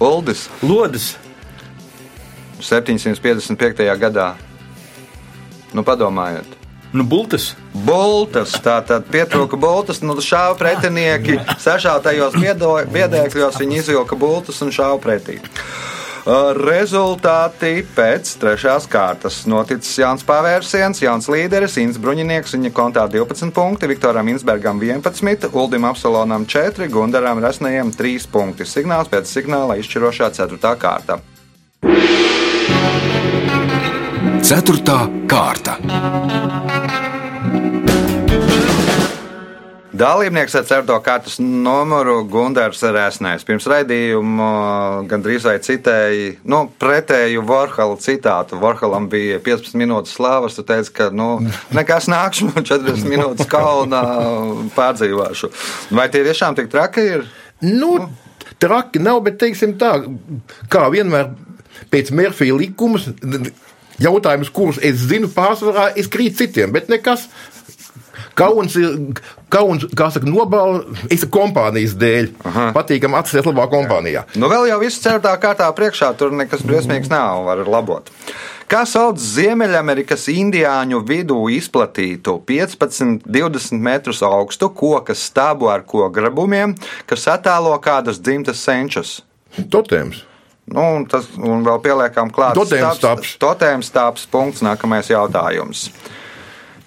Uldis 0.00 0.48
Lodes. 0.62 1.16
755. 2.62 3.84
gadā. 4.00 4.32
Nu, 5.72 5.84
padomājiet. 5.86 6.58
Nu, 6.90 7.04
bultas. 7.06 7.52
Boltas, 7.86 8.56
tā 8.58 8.80
tad 8.82 9.06
pietrūka 9.12 9.54
boltas, 9.60 10.00
nu 10.02 10.16
šāva 10.18 10.56
pretinieki, 10.58 11.38
sašautajos 11.62 12.34
biedēkļos, 12.90 13.60
viņi 13.62 13.78
izvilka 13.84 14.18
boltas 14.18 14.58
un 14.64 14.74
šāva 14.74 14.98
pretī. 15.02 15.38
Uh, 15.38 16.50
Rezultāti 16.52 17.80
pēc 17.96 18.34
trešās 18.42 18.84
kārtas. 18.92 19.38
Noticis 19.48 19.96
jauns 20.02 20.26
pavērsiens, 20.28 21.00
jauns 21.00 21.30
līderis, 21.32 21.78
Inns 21.80 21.96
Bruņinieks, 22.02 22.58
viņa 22.58 22.74
kontā 22.76 23.06
12 23.08 23.54
punkti, 23.56 23.88
Viktoram 23.88 24.28
Insbergam 24.28 24.82
11, 24.82 25.48
Uldim 25.56 25.88
Apsalonam 25.88 26.44
4, 26.44 26.90
Gundaram 26.92 27.40
Resnējam 27.40 27.94
3 27.96 28.28
punkti. 28.34 28.68
Signāls 28.68 29.08
pēc 29.08 29.32
signāla 29.32 29.80
izšķirošā 29.80 30.28
4. 30.36 30.60
kārta. 30.76 31.22
Ceturtā 34.50 35.04
kārta. 35.30 35.76
Dalībnieks 39.94 40.56
ar 40.58 40.64
certo 40.66 40.96
kārtas 41.06 41.36
numuru 41.38 42.16
Gunārs 42.26 42.82
Rēsnēs. 42.82 43.44
Pirms 43.46 43.68
raidījuma 43.70 44.48
gandrīz 45.06 45.46
vai 45.46 45.54
citēji, 45.62 46.32
nu, 46.50 46.64
pretēju 46.82 47.44
Vorhala 47.46 48.00
citātu. 48.02 48.58
Vorhalam 48.58 49.06
bija 49.12 49.38
15 49.38 49.78
minūtes 49.78 50.16
slāvas, 50.18 50.58
tu 50.58 50.66
teici, 50.66 50.96
ka, 50.98 51.12
nu, 51.14 51.28
nekas 51.78 52.10
nākšu, 52.10 52.50
40 52.58 53.06
minūtes 53.06 53.46
kaunā 53.54 54.02
pārdzīvošu. 54.74 55.54
Vai 55.94 56.10
tie 56.10 56.26
tiešām 56.26 56.58
tik 56.58 56.74
traki 56.74 57.06
ir? 57.20 57.26
Nu, 57.62 57.94
traki 58.58 58.98
nav, 59.06 59.22
bet 59.30 59.38
teiksim 59.46 59.78
tā, 59.78 59.94
kā 60.74 60.88
vienmēr 60.90 61.36
pēc 61.94 62.10
Mērfija 62.18 62.58
likumus, 62.58 63.12
jautājums, 64.02 64.50
kurus 64.52 64.80
es 64.82 65.06
zinu, 65.10 65.30
pārsvarā 65.32 65.90
es 65.98 66.10
krītu 66.10 66.44
citiem, 66.44 66.72
bet 66.74 66.90
nekas. 66.92 67.28
Kauns 68.38 68.76
ir, 68.78 68.94
kauns, 69.52 69.84
kā 69.96 70.06
saka, 70.14 70.28
saku 70.30 71.32
kompānijas 71.34 71.96
dēļ. 71.98 72.28
Aha. 72.46 72.68
Patīkam 72.76 73.16
atcerēties 73.18 73.50
labā 73.50 73.66
kompānijā. 73.72 74.22
Nu, 74.38 74.48
vēl 74.52 74.68
jau 74.70 74.78
viss 74.80 75.02
certā 75.02 75.34
kārtā 75.42 75.66
priekšā, 75.76 76.12
tur 76.16 76.32
nekas 76.32 76.62
briesmīgs 76.64 77.10
nav, 77.12 77.42
var 77.48 77.64
labot. 77.66 78.08
Kā 78.70 78.84
sauc 78.86 79.18
Ziemeļamerikas 79.18 80.28
indiāņu 80.30 81.02
vidū 81.02 81.40
izplatītu 81.50 82.36
15-20 82.46 83.82
metrus 83.82 84.22
augstu 84.22 84.70
koka 84.70 85.16
stabu 85.18 85.72
ar 85.72 85.82
kograbumiem, 85.82 86.76
kas 87.10 87.26
attēlo 87.34 87.74
kādas 87.82 88.22
dzimtas 88.22 88.62
senčus? 88.62 89.18
Totēms. 89.74 90.29
Nu, 90.70 90.84
un 91.00 91.06
tas 91.10 91.26
un 91.34 91.64
vēl 91.66 91.80
pieliekam 91.82 92.30
klāt. 92.34 92.54
Totēms 93.40 93.90
stāps. 93.90 94.26
Punkts. 94.30 94.62
Nākamais 94.62 95.10
jautājums. 95.10 95.88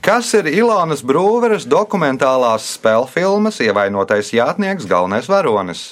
Kas 0.04 0.34
ir 0.36 0.50
Ilonas 0.52 1.04
Brūveres 1.08 1.64
dokumentālās 1.70 2.74
spēļu 2.76 3.08
filmas 3.12 3.60
ievainotais 3.64 4.34
jātnieks, 4.36 4.88
galvenais 4.88 5.30
varonis? 5.32 5.84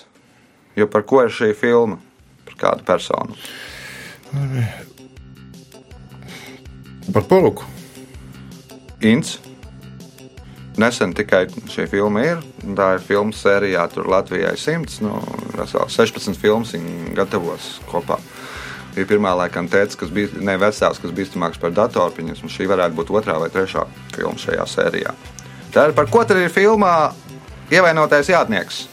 Jo 0.76 0.88
par 0.92 1.06
ko 1.08 1.24
ir 1.26 1.32
šī 1.36 1.52
filma? 1.56 2.00
Par 2.48 2.58
kādu 2.60 2.88
personu? 2.88 3.36
Par 7.12 7.24
poruku. 7.28 7.68
Ints. 9.04 9.40
Nesen 10.80 11.12
tikai 11.16 11.46
šī 11.72 11.88
filma 11.92 12.24
ir. 12.24 12.44
Tā 12.78 12.94
ir 12.96 13.04
filmu 13.04 13.36
sērijā, 13.36 13.84
tur 13.92 14.08
Latvijai 14.12 14.54
100. 14.56 15.02
Nu, 15.04 15.18
vesel 15.58 15.90
16 15.92 16.40
filmas 16.40 16.72
viņi 16.76 17.16
gatavos 17.18 17.74
kopā. 17.92 18.20
Bija 18.96 19.08
pirmā 19.08 19.34
laikam 19.40 19.68
teica, 19.72 19.98
kas 20.02 20.12
bija 20.12 20.42
ne 20.44 20.58
vecāks, 20.60 21.00
kas 21.00 21.14
bīstamāks 21.16 21.60
par 21.60 21.76
datorpiņas, 21.76 22.42
un 22.44 22.52
šī 22.52 22.68
varētu 22.72 22.98
būt 22.98 23.12
otrā 23.22 23.38
vai 23.40 23.52
trešā 23.52 23.86
filma 24.16 24.40
šajā 24.40 24.68
sērijā. 24.68 25.14
Tā 25.72 25.88
ir 25.88 25.96
par 25.96 26.10
ko 26.12 26.26
tad 26.28 26.40
ir 26.40 26.52
filmā 26.52 26.96
ievainotais 27.72 28.32
jātnieks? 28.32 28.84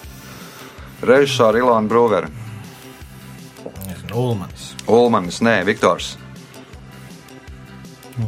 Režisors 1.02 1.58
Ilona 1.58 1.90
Brūvera, 1.90 2.30
Nezinu, 3.86 4.14
Ulmanis. 4.14 4.72
Ulmanis, 4.90 5.42
nē, 5.42 5.60
Viktors, 5.66 6.16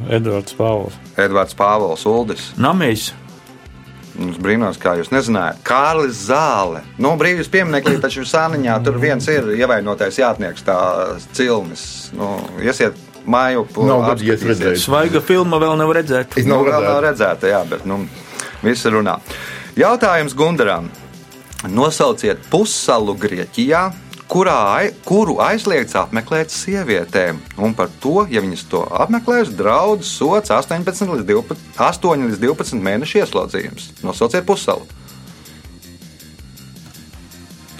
Edvards 0.09 0.55
Pāvils. 0.55 0.95
Edvards 1.19 1.57
Pāvils, 1.59 2.07
Uldis. 2.07 2.53
Namējs. 2.59 3.11
Es 4.19 4.39
brīnos, 4.43 4.79
kā 4.81 4.97
jūs 4.99 5.13
nezinājāt. 5.15 5.61
Kārlis 5.67 6.25
Zāle. 6.27 6.83
Nu, 7.01 7.13
brīvības 7.21 7.51
piemineklī 7.53 8.01
taču 8.03 8.25
sāniņā 8.27 8.81
tur 8.85 8.99
viens 9.03 9.29
ir 9.31 9.53
ievainotais 9.55 10.19
jātnieks, 10.19 10.65
tā 10.67 10.79
cilnis. 11.37 11.85
Nu, 12.17 12.33
iesiet 12.61 12.99
māju 13.31 13.67
redzēt. 14.49 14.81
Svaiga 14.83 15.23
filma 15.25 15.61
vēl 15.63 15.79
nav 15.81 15.95
redzēta. 15.97 16.41
Es 16.41 16.49
Nu, 16.49 16.59
nav 16.59 16.67
vēl 16.69 16.89
nav 16.89 17.01
redzēta, 17.07 17.53
jā, 17.53 17.63
bet 17.71 17.87
nu, 17.89 18.03
visi 18.65 18.93
runā. 18.93 19.19
Jautājums 19.79 20.35
Gundaram. 20.37 20.91
Nosauciet 21.69 22.41
pussalu 22.49 23.13
Grieķijā, 23.21 23.91
kurā, 24.31 24.87
kuru 25.07 25.37
aizliegts 25.43 25.97
apmeklēt 25.99 26.53
sievietēm. 26.55 27.41
Un 27.59 27.75
par 27.77 27.91
to, 28.03 28.25
ja 28.31 28.43
viņas 28.45 28.65
to 28.71 28.85
apmeklēs, 29.03 29.53
draudz 29.59 30.09
sots 30.09 30.53
18 30.55 31.11
līdz 31.11 31.27
12, 31.29 31.69
8 31.77 32.27
līdz 32.29 32.41
12 32.43 32.87
mēnešu 32.87 33.21
ieslodzījums. 33.25 33.91
Nosauciet 34.07 34.47
pussalu. 34.49 34.87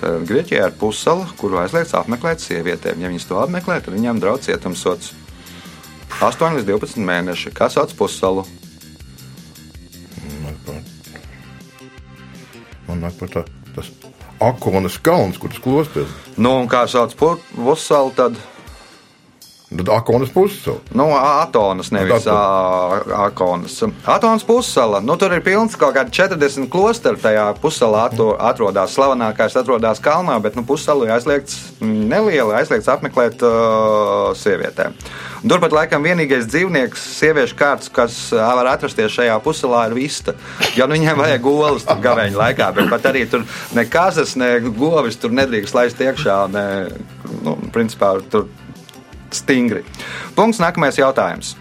Tad 0.01 0.25
Grieķijā 0.27 0.71
ir 0.71 0.79
pussala, 0.81 1.29
kuru 1.39 1.61
aizliegts 1.61 1.95
apmeklēt 1.99 2.43
sievietēm. 2.43 3.03
Ja 3.03 3.13
viņas 3.13 3.29
to 3.29 3.41
apmeklē, 3.43 3.83
tad 3.85 3.95
viņām 3.95 4.23
draudz 4.23 4.49
cietumsots 4.49 5.13
8 6.21 6.59
līdz 6.59 6.67
12 6.73 7.05
mēneši. 7.05 7.55
Kas 7.55 7.77
sauc 7.79 7.95
pussalu? 7.99 8.47
nāk 13.01 13.17
par 13.21 13.31
tā, 13.33 13.43
tas 13.75 13.89
Akonas 14.41 14.97
kalns, 15.05 15.39
kur 15.39 15.53
tas 15.53 15.61
klosters. 15.61 16.13
Nu, 16.41 16.55
un 16.63 16.69
kā 16.71 16.87
sauc 16.89 17.13
pussalu, 17.19 18.15
tad 18.17 18.39
Tad 19.71 19.89
Akonas 19.95 20.33
pussala. 20.35 20.81
nu, 20.99 21.05
Atonas, 21.15 21.93
nevis 21.95 22.27
Akonas. 22.27 23.83
Atonas 24.05 24.43
pussala. 24.45 24.99
Nu, 25.01 25.15
tur 25.17 25.31
ir 25.37 25.45
pilns 25.47 25.77
kaut 25.79 25.95
kādi 25.95 26.11
40 26.11 26.67
klosteri. 26.73 27.21
Tajā 27.23 27.45
pussalā 27.63 28.09
ato- 28.11 28.35
atrodas 28.35 28.97
slavenākais, 28.97 29.55
atrodas 29.61 30.03
kalnā, 30.03 30.41
bet 30.43 30.59
nu, 30.59 30.65
pussalu 30.67 31.07
ir 31.07 31.15
aizliegts 31.15 31.57
mm, 31.79 32.03
neliela, 32.11 32.59
aizliegts 32.59 32.91
apmeklēt 32.91 33.45
uh, 33.47 34.33
sievietēm. 34.35 34.97
Turpat 35.47 35.73
laikam 35.73 36.03
vienīgais 36.05 36.51
dzīvnieks, 36.51 37.07
sieviešu 37.21 37.57
kārts, 37.57 37.89
kas 37.95 38.17
ā, 38.35 38.51
var 38.59 38.73
atrasties 38.75 39.15
šajā 39.15 39.39
pussalā, 39.45 39.87
ir 39.89 39.95
vista. 39.97 40.35
Jo 40.77 40.91
nu, 40.91 40.99
viņiem 40.99 41.23
vajag 41.23 41.45
golas 41.47 41.87
tur 41.87 42.03
gaveņa 42.03 42.37
laikā, 42.43 42.73
bet 42.77 42.91
pat 42.91 43.07
arī 43.13 43.23
tur 43.31 43.47
ne 43.79 43.87
kazas, 43.89 44.35
ne 44.37 44.57
govis 44.67 45.17
tur 45.23 45.31
nedrīkst 45.31 45.79
laist 45.79 46.03
iekšā. 46.03 46.41
Ne, 46.53 46.67
nu, 47.47 47.55
principā, 47.73 48.17
tur 48.35 48.51
stingri. 49.35 49.85
Punkts 50.37 50.61
nākamais 50.63 50.99
jautājums. 51.01 51.57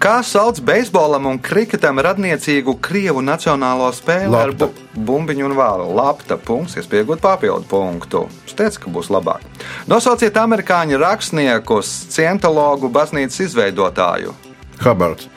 Kā 0.00 0.22
sauc 0.24 0.62
beisbolam 0.64 1.26
un 1.28 1.38
kriketam 1.44 1.98
radniecīgu 2.00 2.72
Krievu 2.80 3.20
nacionālo 3.20 3.90
spēli 3.92 4.32
ar 4.32 4.48
Lapta. 4.54 4.70
bu 4.94 5.02
bumbiņu 5.10 5.44
un 5.44 5.54
vālu? 5.58 5.88
Lapta 5.92 6.38
punkts, 6.40 6.78
iespējot 6.80 7.20
papildu 7.20 7.68
punktu. 7.68 8.22
Es 8.48 8.56
teicu, 8.56 8.86
ka 8.86 8.92
būs 8.94 9.10
labāk. 9.12 9.44
Nosauciet 9.92 10.38
amerikāņu 10.40 10.96
rakstniekus, 11.02 11.90
cientologu, 12.16 12.88
baznīcas 12.88 13.42
izveidotāju. 13.44 14.32
Habards. 14.80 15.28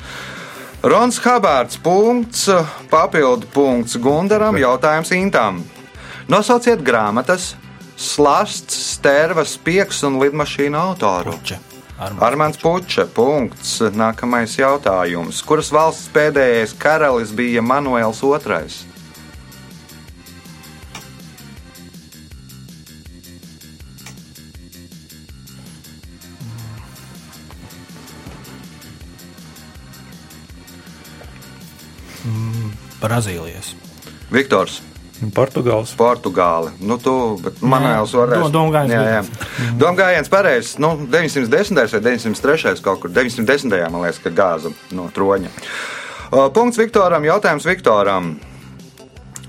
Rons 0.83 1.19
Habārds, 1.23 1.75
punkts, 1.83 2.47
papildu 2.91 3.47
punkts 3.51 3.99
Gundaram, 3.99 4.55
jautājums 4.55 5.11
Intam. 5.11 5.59
Nosauciet 6.31 6.79
grāmatas, 6.87 7.57
slasts, 7.97 8.77
stērvas, 8.95 9.58
pieks 9.63 10.03
un 10.08 10.19
lidmašīnu 10.21 10.79
autoru. 10.79 11.38
Puče. 11.38 11.60
Armāns. 12.03 12.58
Puča, 12.60 13.06
punkts. 13.06 13.77
Nākamais 13.93 14.58
jautājums. 14.60 15.43
Kuras 15.45 15.69
valsts 15.71 16.10
pēdējais 16.13 16.73
karalis 16.79 17.32
bija 17.36 17.62
Manuēls 17.63 18.23
II? 18.23 18.91
Brazīlijas. 33.03 33.73
Viktors. 34.32 34.82
Portugāls. 35.31 35.93
Portugāli. 35.95 36.71
Nu, 36.83 36.97
tu, 36.97 37.39
bet 37.43 37.62
Manuēls 37.62 38.12
varēs. 38.17 38.49
Dom- 38.49 38.71
domgājiens 38.73 38.91
Jā, 38.91 39.03
jā. 39.21 39.23
Domgājiens 39.79 40.29
pareizs. 40.29 40.77
Nu, 40.77 40.95
910. 41.07 41.77
vai 41.93 42.01
903. 42.01 42.81
kaut 42.83 42.99
kur 43.01 43.09
910. 43.09 43.89
man 43.91 44.01
liekas, 44.03 44.19
ka 44.23 44.29
gāza 44.29 44.73
no 44.91 45.09
troņa. 45.13 45.49
Punkts 46.53 46.77
Viktoram. 46.81 47.23
Jautājums 47.23 47.65
Viktoram. 47.65 48.33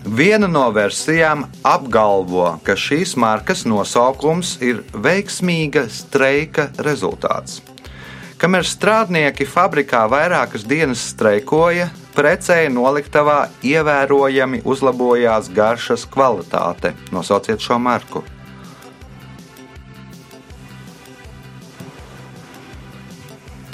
Viena 0.05 0.47
no 0.47 0.67
versijām 0.71 1.47
apgalvo, 1.65 2.59
ka 2.63 2.75
šīs 2.77 3.15
markas 3.17 3.63
nosaukums 3.65 4.59
ir 4.61 4.83
veiksmīga 4.93 5.87
streika 5.89 6.69
rezultāts. 6.77 7.63
Kamēr 8.37 8.67
strādnieki 8.69 9.47
fabrikā 9.49 10.03
vairākas 10.13 10.67
dienas 10.69 11.01
streikoja, 11.15 11.89
precēji 12.15 12.71
noliktavā 12.75 13.41
ievērojami 13.67 14.63
uzlabojās 14.65 15.51
garšas 15.55 16.07
kvalitāte. 16.11 16.95
Nosauciet 17.13 17.63
šo 17.63 17.79
marku. 17.83 18.25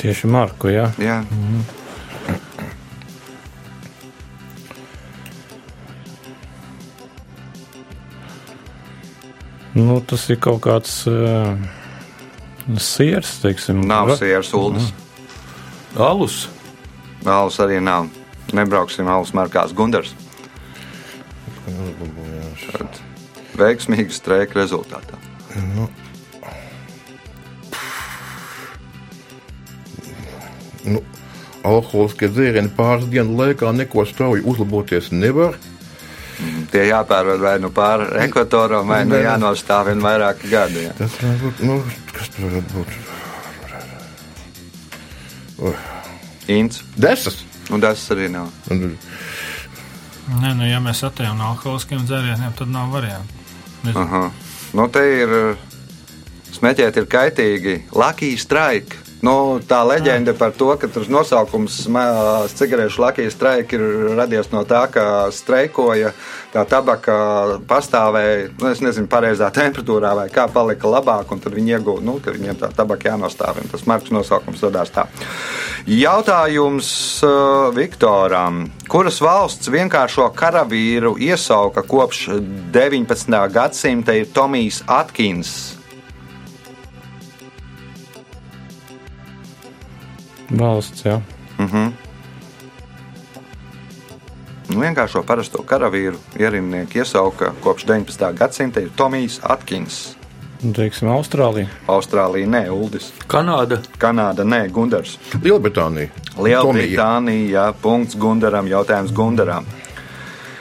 Tieši 0.01 0.31
Marku, 0.33 0.71
jā. 0.73 0.87
Jā. 0.97 1.19
Nu, 9.77 9.99
tas 10.01 10.25
ir 10.33 10.41
kaut 10.41 10.63
kāds 10.65 10.95
uh, 11.11 11.53
siers, 12.81 13.35
teiksim. 13.45 13.85
Nav 13.85 14.15
sieras 14.17 14.55
ūdens. 14.57 14.89
Alus. 16.01 16.47
Alus 17.29 17.61
arī 17.61 17.83
nav. 17.85 18.09
Nebrauksim 18.57 19.09
alus 19.11 19.33
markās 19.37 19.75
Gundars. 19.77 20.15
Tad 22.71 23.01
Veiksmīga 23.61 24.15
streika 24.15 24.59
rezultātā. 24.61 25.19
Nu, 30.87 31.03
alkoholiskie 31.67 32.31
dzērieni 32.33 32.73
pāris 32.77 33.11
dienu 33.13 33.37
laikā 33.37 33.73
neko 33.77 34.07
strauji 34.09 34.47
uzlaboties 34.49 35.11
nevar. 35.13 35.59
Tie 36.73 36.87
jāpārvar 36.89 37.43
vai 37.43 37.55
nu 37.61 37.69
pāri 37.75 38.07
ekvatoram, 38.25 38.89
vai 38.89 39.03
nu 39.05 39.19
jānostāv 39.21 39.91
vien 39.91 40.01
vairāki 40.01 40.49
gadi. 40.49 40.87
Jā. 40.87 40.95
Tas 40.97 41.19
var 41.21 41.37
būt, 41.43 41.61
nu, 41.69 41.77
kas 42.17 42.33
tur 42.33 42.55
var 42.55 42.65
būt? 42.73 42.91
Ints. 46.49 46.81
Desas. 46.97 47.43
Un 47.71 47.83
tas 47.83 48.03
arī 48.15 48.29
nav. 48.33 48.51
Nē, 50.31 50.53
nu, 50.55 50.67
ja 50.69 50.79
mēs 50.83 51.03
atejam 51.07 51.39
no 51.39 51.51
alkoholiskiem 51.55 52.05
dzērieniem, 52.07 52.53
tad 52.59 52.71
nav 52.71 52.93
variantu. 52.95 53.35
Nu, 54.77 54.87
te 54.93 55.03
ir 55.03 55.33
smēķēt, 56.55 57.01
ir 57.01 57.07
kaitīgi. 57.11 57.77
Lucky 57.97 58.37
strike. 58.39 59.01
Nu, 59.21 59.61
tā 59.61 59.83
leģenda 59.85 60.33
par 60.33 60.55
to, 60.57 60.71
ka 60.81 60.89
tur 60.89 61.05
nosaukums 61.13 61.83
cigarešu 62.57 63.03
Lucky 63.03 63.27
strike 63.29 63.77
ir 63.77 64.15
radies 64.17 64.49
no 64.49 64.63
tā, 64.65 64.87
ka 64.89 65.05
streikoja 65.35 66.15
tā 66.55 66.63
tabaka 66.65 67.17
pastāvēja, 67.69 68.47
nu, 68.57 68.71
es 68.73 68.81
nezinu, 68.81 69.11
pareizā 69.13 69.51
temperatūrā 69.53 70.15
vai 70.17 70.29
kā 70.33 70.47
palika 70.49 70.89
labāk, 70.89 71.35
un 71.35 71.43
tad 71.45 71.53
viņi 71.53 71.77
ieguva, 71.77 72.01
nu, 72.05 72.17
ka 72.25 72.33
viņiem 72.33 72.63
tā 72.63 72.71
tabaka 72.77 73.11
jānostāv, 73.13 73.61
un 73.61 73.69
tas 73.69 73.85
marks 73.91 74.13
nosaukums 74.15 74.65
radās 74.65 74.93
tā. 74.95 75.05
Jautājums 75.85 76.89
Viktoram. 77.77 78.63
Kuras 78.89 79.21
valsts 79.21 79.69
vienkāršo 79.73 80.31
karavīru 80.37 81.19
iesauka 81.21 81.85
kopš 81.85 82.25
19. 82.73 83.37
gadsimta 83.53 84.17
ir 84.17 84.33
Tomijs 84.33 84.81
Atkins? 84.89 85.80
Valsts, 90.51 91.05
jā. 91.07 91.21
Nu, 94.71 94.79
vienkāršo 94.79 95.25
parasto 95.27 95.65
karavīru 95.67 96.19
ierindnieku 96.39 97.01
iesauka 97.03 97.53
kopš 97.63 97.87
19. 97.89 98.33
gadsimta 98.39 98.83
ir 98.83 98.91
Tomijs 98.97 99.41
Atkins. 99.43 100.17
Nu, 100.63 100.75
Teiksim, 100.77 101.09
Austrālija. 101.09 101.71
Austrālija, 101.89 102.47
nē, 102.47 102.67
Uldis. 102.71 103.09
Kanāda. 103.31 103.81
Kanāda, 103.99 104.45
nē, 104.45 104.67
Gundars. 104.71 105.17
Lielbritānija. 105.41 106.13
Lielbritānija, 106.37 107.49
jā, 107.55 107.65
punkts 107.83 108.19
Gundaram, 108.21 108.69
jautājums 108.69 109.15
Gundaram. 109.17 109.67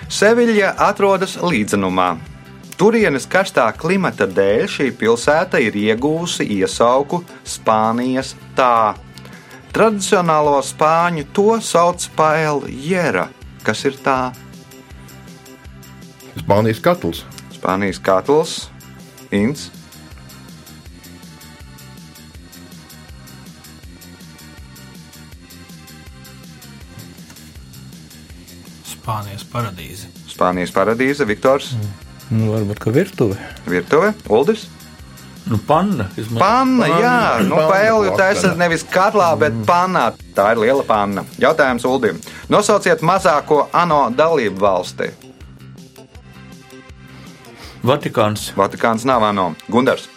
Seviļa 0.10 0.74
atrodas 0.88 1.36
līdzenumā. 1.44 2.14
Turienes 2.80 3.28
karstā 3.28 3.68
klimata 3.76 4.26
dēļ 4.26 4.66
šī 4.72 4.88
pilsēta 4.98 5.60
ir 5.60 5.76
iegūsi 5.76 6.48
iesauku 6.62 7.20
Spānijas 7.44 8.34
tā. 8.56 8.96
Tradicionālo 9.74 10.58
spāņu 10.66 11.26
to 11.36 11.48
sauc 11.62 12.06
par 12.18 12.40
Eljera. 12.42 13.28
Kas 13.64 13.84
ir 13.86 13.98
tā? 14.04 14.32
Spānijas 16.40 16.80
katls. 16.82 17.24
Spānijas 17.54 18.00
katls, 18.02 18.54
Inns. 19.36 19.68
Spānijas 28.90 29.46
paradīze. 29.50 30.10
Spānijas 30.30 30.74
paradīze, 30.76 31.28
Viktors, 31.30 31.74
Nu, 32.30 32.52
varbūt, 32.54 32.78
ka 32.78 32.92
virtuve. 32.94 33.38
virtuve, 33.66 34.14
Uldis. 34.30 34.68
Nu, 35.46 35.58
panna. 35.68 36.06
izmaz- 36.18 36.40
Panna, 36.40 36.86
jā, 36.88 37.44
nu, 37.48 37.56
Panna 37.56 37.70
pēļu 37.74 38.18
taisa 38.18 38.48
vakarā. 38.48 38.58
nevis 38.58 38.84
katlā, 38.84 39.30
bet 39.40 39.54
panā. 39.66 40.14
Tā 40.36 40.52
ir 40.52 40.58
liela 40.58 40.84
panna. 40.84 41.24
Jautājums 41.40 41.86
Uldim. 41.86 42.20
Nosauciet 42.50 43.02
mazāko 43.02 43.68
ANO 43.74 44.10
dalību 44.16 44.60
valsti. 44.60 45.10
Vatikāns. 47.84 48.52
Vatikāns 48.56 49.06
nav 49.06 49.24
ANO. 49.24 49.56
Gundars. 49.72 50.08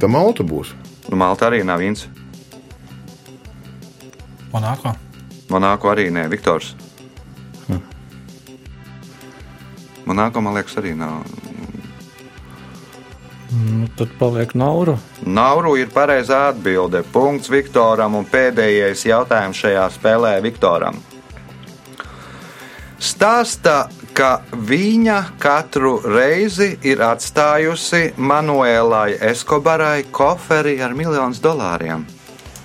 Tam 0.00 0.16
autobūs. 0.18 0.72
Nu, 1.08 1.16
Malta 1.16 1.48
arī 1.48 1.62
nav 1.64 1.78
viens. 1.80 2.06
Monako. 4.52 4.94
Monako 5.50 5.90
arī 5.92 6.08
nē, 6.14 6.26
Viktors. 6.32 6.74
Monako, 10.04 10.42
man 10.44 10.54
liekas, 10.58 10.76
arī 10.80 10.94
nav. 10.98 11.22
Nu, 13.54 13.86
tad 13.96 14.08
paliek 14.18 14.54
nauru. 14.58 14.96
Nauru 15.22 15.76
ir 15.78 15.92
pareizā 15.94 16.48
atbilde. 16.50 17.04
Punkts 17.12 17.50
Viktoram 17.52 18.16
un 18.18 18.26
pēdējais 18.26 19.04
jautājums 19.06 19.60
šajā 19.62 19.84
spēlē 19.94 20.32
Viktoram. 20.42 20.98
Stāsta, 22.98 23.84
ka 24.16 24.40
viņa 24.54 25.18
katru 25.42 25.98
reizi 26.06 26.72
ir 26.86 27.02
atstājusi 27.04 28.14
Manuēlai 28.16 29.18
Eskobarai 29.30 30.06
koferi 30.10 30.78
ar 30.82 30.94
miljonus 30.96 31.42
dolāriem. 31.44 32.06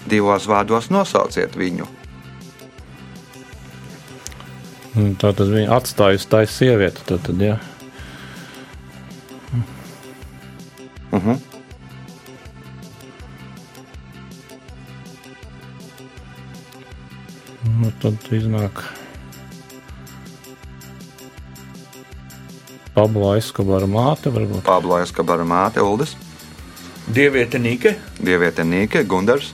Divos 0.10 0.48
vārdos 0.50 0.90
nosauciet 0.94 1.58
viņu. 1.60 1.99
Tā 5.20 5.32
tad 5.34 5.48
viņa 5.52 5.76
atstājusi 5.76 6.30
tā 6.32 6.44
sievieti. 6.50 7.04
Tad, 7.08 7.24
tad, 7.28 7.42
ja. 7.42 7.60
Uh 11.12 11.26
-huh. 11.26 11.38
Nu, 17.80 17.92
tad 18.02 18.14
iznāk 18.32 18.84
Pablo 22.94 23.36
Eskobara 23.38 23.88
māte 23.88 24.32
varbūt. 24.34 24.66
Pablo 24.68 24.98
Eskobara 25.00 25.46
māte 25.48 25.80
Uldis, 25.80 26.18
Dieviete 27.08 27.58
Nīke, 27.62 27.96
Dieviete 28.20 28.66
Nīke, 28.68 29.06
Gundars, 29.08 29.54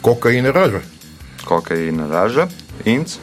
Kokaīna 0.00 0.54
raža. 0.56 0.80
Kokaīna 1.44 2.08
raža, 2.08 2.48
Ints. 2.88 3.18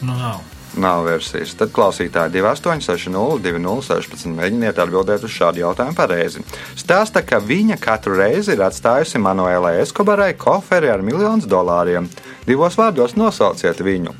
Nu, 0.00 0.14
nav. 0.14 0.40
Nav 0.78 1.02
versijas. 1.08 1.54
Tad 1.58 1.72
klausītāji 1.74 2.38
2860, 2.38 3.40
2016. 3.42 4.28
Mēģiniet 4.36 4.78
atbildēt 4.78 5.24
uz 5.26 5.32
šādu 5.34 5.62
jautājumu 5.64 5.96
pareizi. 5.98 6.44
Stāsta, 6.78 7.24
ka 7.26 7.40
viņa 7.42 7.78
katru 7.82 8.18
reizi 8.20 8.54
ir 8.54 8.62
atstājusi 8.66 9.18
Manuēlai 9.22 9.78
Eskobarai 9.82 10.34
koferi 10.38 10.92
ar 10.92 11.02
miljonus 11.02 11.48
dolāriem. 11.50 12.06
Divos 12.46 12.78
vārdos 12.78 13.16
nosauciet 13.18 13.80
viņu. 13.82 14.14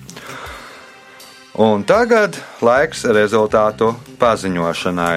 Un 1.59 1.83
tagad 1.87 2.39
laiks 2.63 3.05
rezultātu 3.11 3.93
paziņošanai. 4.19 5.17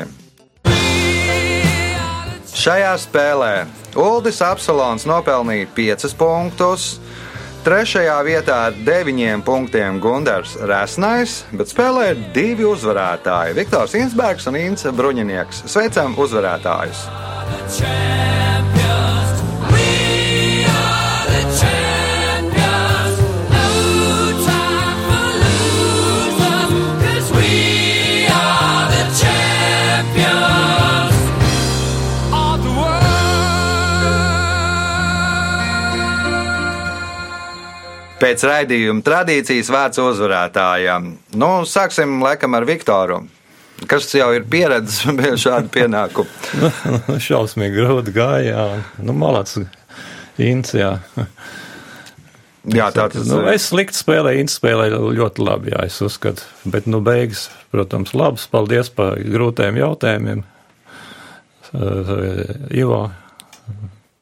Šajā 2.61 2.93
spēlē 3.01 3.53
Uldis 3.97 4.41
Apsolons 4.45 5.07
nopelnīja 5.09 5.69
5 5.73 6.15
punktus. 6.19 6.91
Trešajā 7.61 8.15
vietā 8.25 8.55
ar 8.71 8.77
9 8.87 9.43
punktiem 9.45 9.99
Gunārs 10.01 10.55
Resnais, 10.65 11.43
bet 11.53 11.69
spēlē 11.69 12.07
ir 12.15 12.23
divi 12.33 12.65
uzvarētāji- 12.65 13.53
Viktors 13.59 13.93
Insbergs 14.01 14.49
un 14.49 14.57
Inns 14.57 14.89
Bruņinieks. 14.89 15.67
Sveicam 15.69 16.17
uzvarētājus! 16.17 17.05
Pēc 38.21 38.43
raidījuma 38.45 39.01
tradīcijas 39.05 39.69
vārds 39.73 40.01
uzvarētājam. 40.03 41.07
Nu, 41.41 41.51
sāksim 41.65 42.19
laikam 42.21 42.53
ar 42.57 42.67
Viktoru. 42.69 43.23
Kas 43.89 44.05
jau 44.13 44.27
ir 44.37 44.43
pieredzējis 44.45 45.15
pie 45.19 45.31
šāda 45.41 45.71
pienākuma? 45.73 46.29
Šausmīgi 47.27 47.79
grūti 47.81 48.13
gāja. 48.13 48.51
jā. 48.51 48.65
Nu, 49.01 49.15
malāts, 49.17 49.57
Ints, 50.41 50.75
jā. 50.77 50.99
Jā, 52.69 52.91
tā 52.93 53.07
tas 53.09 53.25
Nu, 53.25 53.39
ir. 53.41 53.55
es 53.55 53.65
slikti 53.71 53.97
spēlēju, 53.97 54.43
Ints 54.43 54.59
spēlēja 54.59 54.99
ļoti 55.17 55.41
labi, 55.41 55.73
jā, 55.73 55.81
es 55.89 55.97
uzskatu. 56.05 56.45
Bet, 56.69 56.85
nu, 56.85 57.01
beigas, 57.01 57.47
protams, 57.73 58.13
labs. 58.13 58.45
Paldies 58.53 58.93
par 58.93 59.17
grūtiem 59.17 59.81
jautājumiem. 59.81 60.43
Uh, 61.71 62.69
Ivo. 62.75 63.01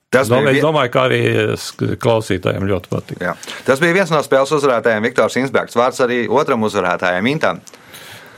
Tas 0.09 0.29
bija, 0.29 0.39
Domāju, 0.39 0.49
es 0.49 0.55
vi- 0.55 0.61
domāju, 0.65 0.89
ka 0.91 1.01
arī 1.05 1.97
klausītājiem 2.01 2.63
ļoti 2.65 2.89
patīk. 2.89 3.19
jā. 3.21 3.35
tas 3.65 3.79
bija 3.79 3.93
viens 3.93 4.09
no 4.09 4.17
spēles 4.25 4.51
uzvarētājiem, 4.57 5.03
Viktors 5.05 5.35
Insbergs. 5.37 5.75
Vārds 5.77 5.99
arī 6.01 6.23
otram 6.29 6.61
uzvarētājam, 6.65 7.27
Intam. 7.29 7.61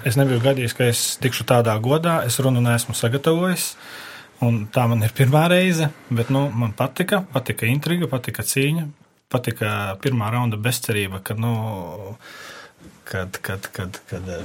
Es 0.03 0.15
nebiju 0.17 0.41
gadījis, 0.41 0.73
ka 0.75 0.83
es 0.89 1.17
tikšu 1.21 1.45
tādā 1.45 1.79
godā. 1.79 2.25
Es 2.25 2.39
runu 2.39 2.59
neesmu 2.61 2.95
sagatavojis. 2.97 3.75
Un 4.41 4.67
tā 4.73 4.87
man 4.89 5.03
ir 5.03 5.11
pirmā 5.15 5.47
reize, 5.47 5.91
bet 6.09 6.29
nu, 6.33 6.49
man 6.49 6.73
patika, 6.73 7.21
patika 7.31 7.67
intriga, 7.69 8.07
patika 8.09 8.41
cīņa, 8.41 8.87
patika 9.29 9.95
pirmā 10.01 10.31
raunda 10.33 10.57
bezcerība, 10.57 11.21
kad, 11.23 11.37
nu, 11.39 12.17
kad, 13.05 13.37
kad, 13.41 13.67
kad, 13.71 13.99
kad 14.09 14.29
eh, 14.29 14.41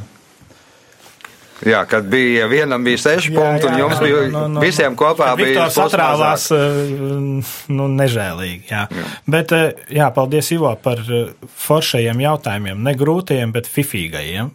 Jā, 1.65 1.81
kad 1.89 2.05
bija 2.13 2.47
vienam 2.51 2.85
bija 2.85 2.99
seši 3.01 3.33
punkti, 3.33 3.69
un 3.71 3.79
jums 3.81 4.01
bija 4.03 4.25
nu, 4.33 4.43
nu, 4.53 4.61
visiem 4.61 4.97
kopā 4.99 5.31
kad 5.31 5.41
bija 5.41 5.55
Viktors 5.55 5.79
pusmazāk. 5.79 5.95
atrāvās 5.95 6.45
eh, 6.53 7.55
nu, 7.73 7.87
nežēlīgi. 7.97 8.67
Jā. 8.69 8.83
Jā. 8.93 9.07
Bet, 9.33 9.55
eh, 9.57 9.87
jā, 9.97 10.11
paldies 10.13 10.53
Ivo 10.53 10.75
par 10.83 11.01
eh, 11.01 11.31
foršajiem 11.67 12.21
jautājumiem. 12.27 12.83
Ne 12.85 12.93
grūtajiem, 12.99 13.55
bet 13.57 13.71
fifīgajiem. 13.73 14.53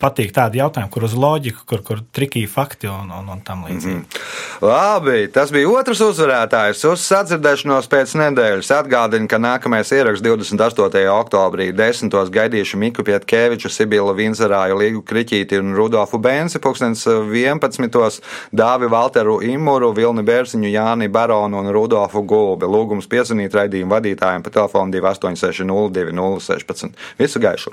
Patīk 0.00 0.32
tādi 0.32 0.60
jautājumi, 0.60 0.90
kur 0.92 1.04
uz 1.04 1.14
loģiku, 1.14 1.64
kur, 1.68 1.82
kur 1.84 1.98
trikīgi 2.16 2.48
fakti 2.48 2.88
un, 2.88 3.10
un, 3.12 3.26
un 3.34 3.42
tam 3.44 3.66
līdzīgi. 3.66 3.96
Mm 3.96 4.04
-hmm. 4.04 4.64
Labi, 4.64 5.28
tas 5.32 5.52
bija 5.52 5.68
otrs 5.68 6.00
uzvarētājs. 6.04 6.84
Uz 6.88 7.04
sadzirdēšanos 7.04 7.88
pēc 7.92 8.14
nedēļas 8.20 8.70
atgādinu, 8.78 9.28
ka 9.28 9.38
nākamais 9.38 9.92
ieraksts 9.92 10.24
28. 10.24 11.04
oktobrī 11.12 11.70
desmitos 11.76 12.30
gaidīšu 12.30 12.78
Miku 12.78 13.04
Pietkeviču, 13.04 13.68
Sibilu 13.68 14.14
Vinzerāju, 14.14 14.78
Līgu 14.80 15.02
Kriķīti 15.02 15.60
un 15.60 15.74
Rudolfu 15.74 16.18
Bensi, 16.18 16.58
pulkstens 16.58 17.06
11. 17.06 18.20
Dāvi 18.52 18.88
Valteru 18.88 19.40
Imuru, 19.42 19.92
Vilni 19.92 20.22
Bērziņu, 20.22 20.68
Jāni 20.68 21.08
Baronu 21.08 21.60
un 21.60 21.72
Rudolfu 21.72 22.22
Gulbi. 22.22 22.66
Lūgums 22.66 23.08
piezvanīt 23.08 23.54
raidījumu 23.54 23.94
vadītājiem 23.94 24.42
pa 24.42 24.50
telefonu 24.50 24.92
2860 24.92 25.90
2016. 25.90 26.90
Visu 27.18 27.40
gaišu! 27.40 27.70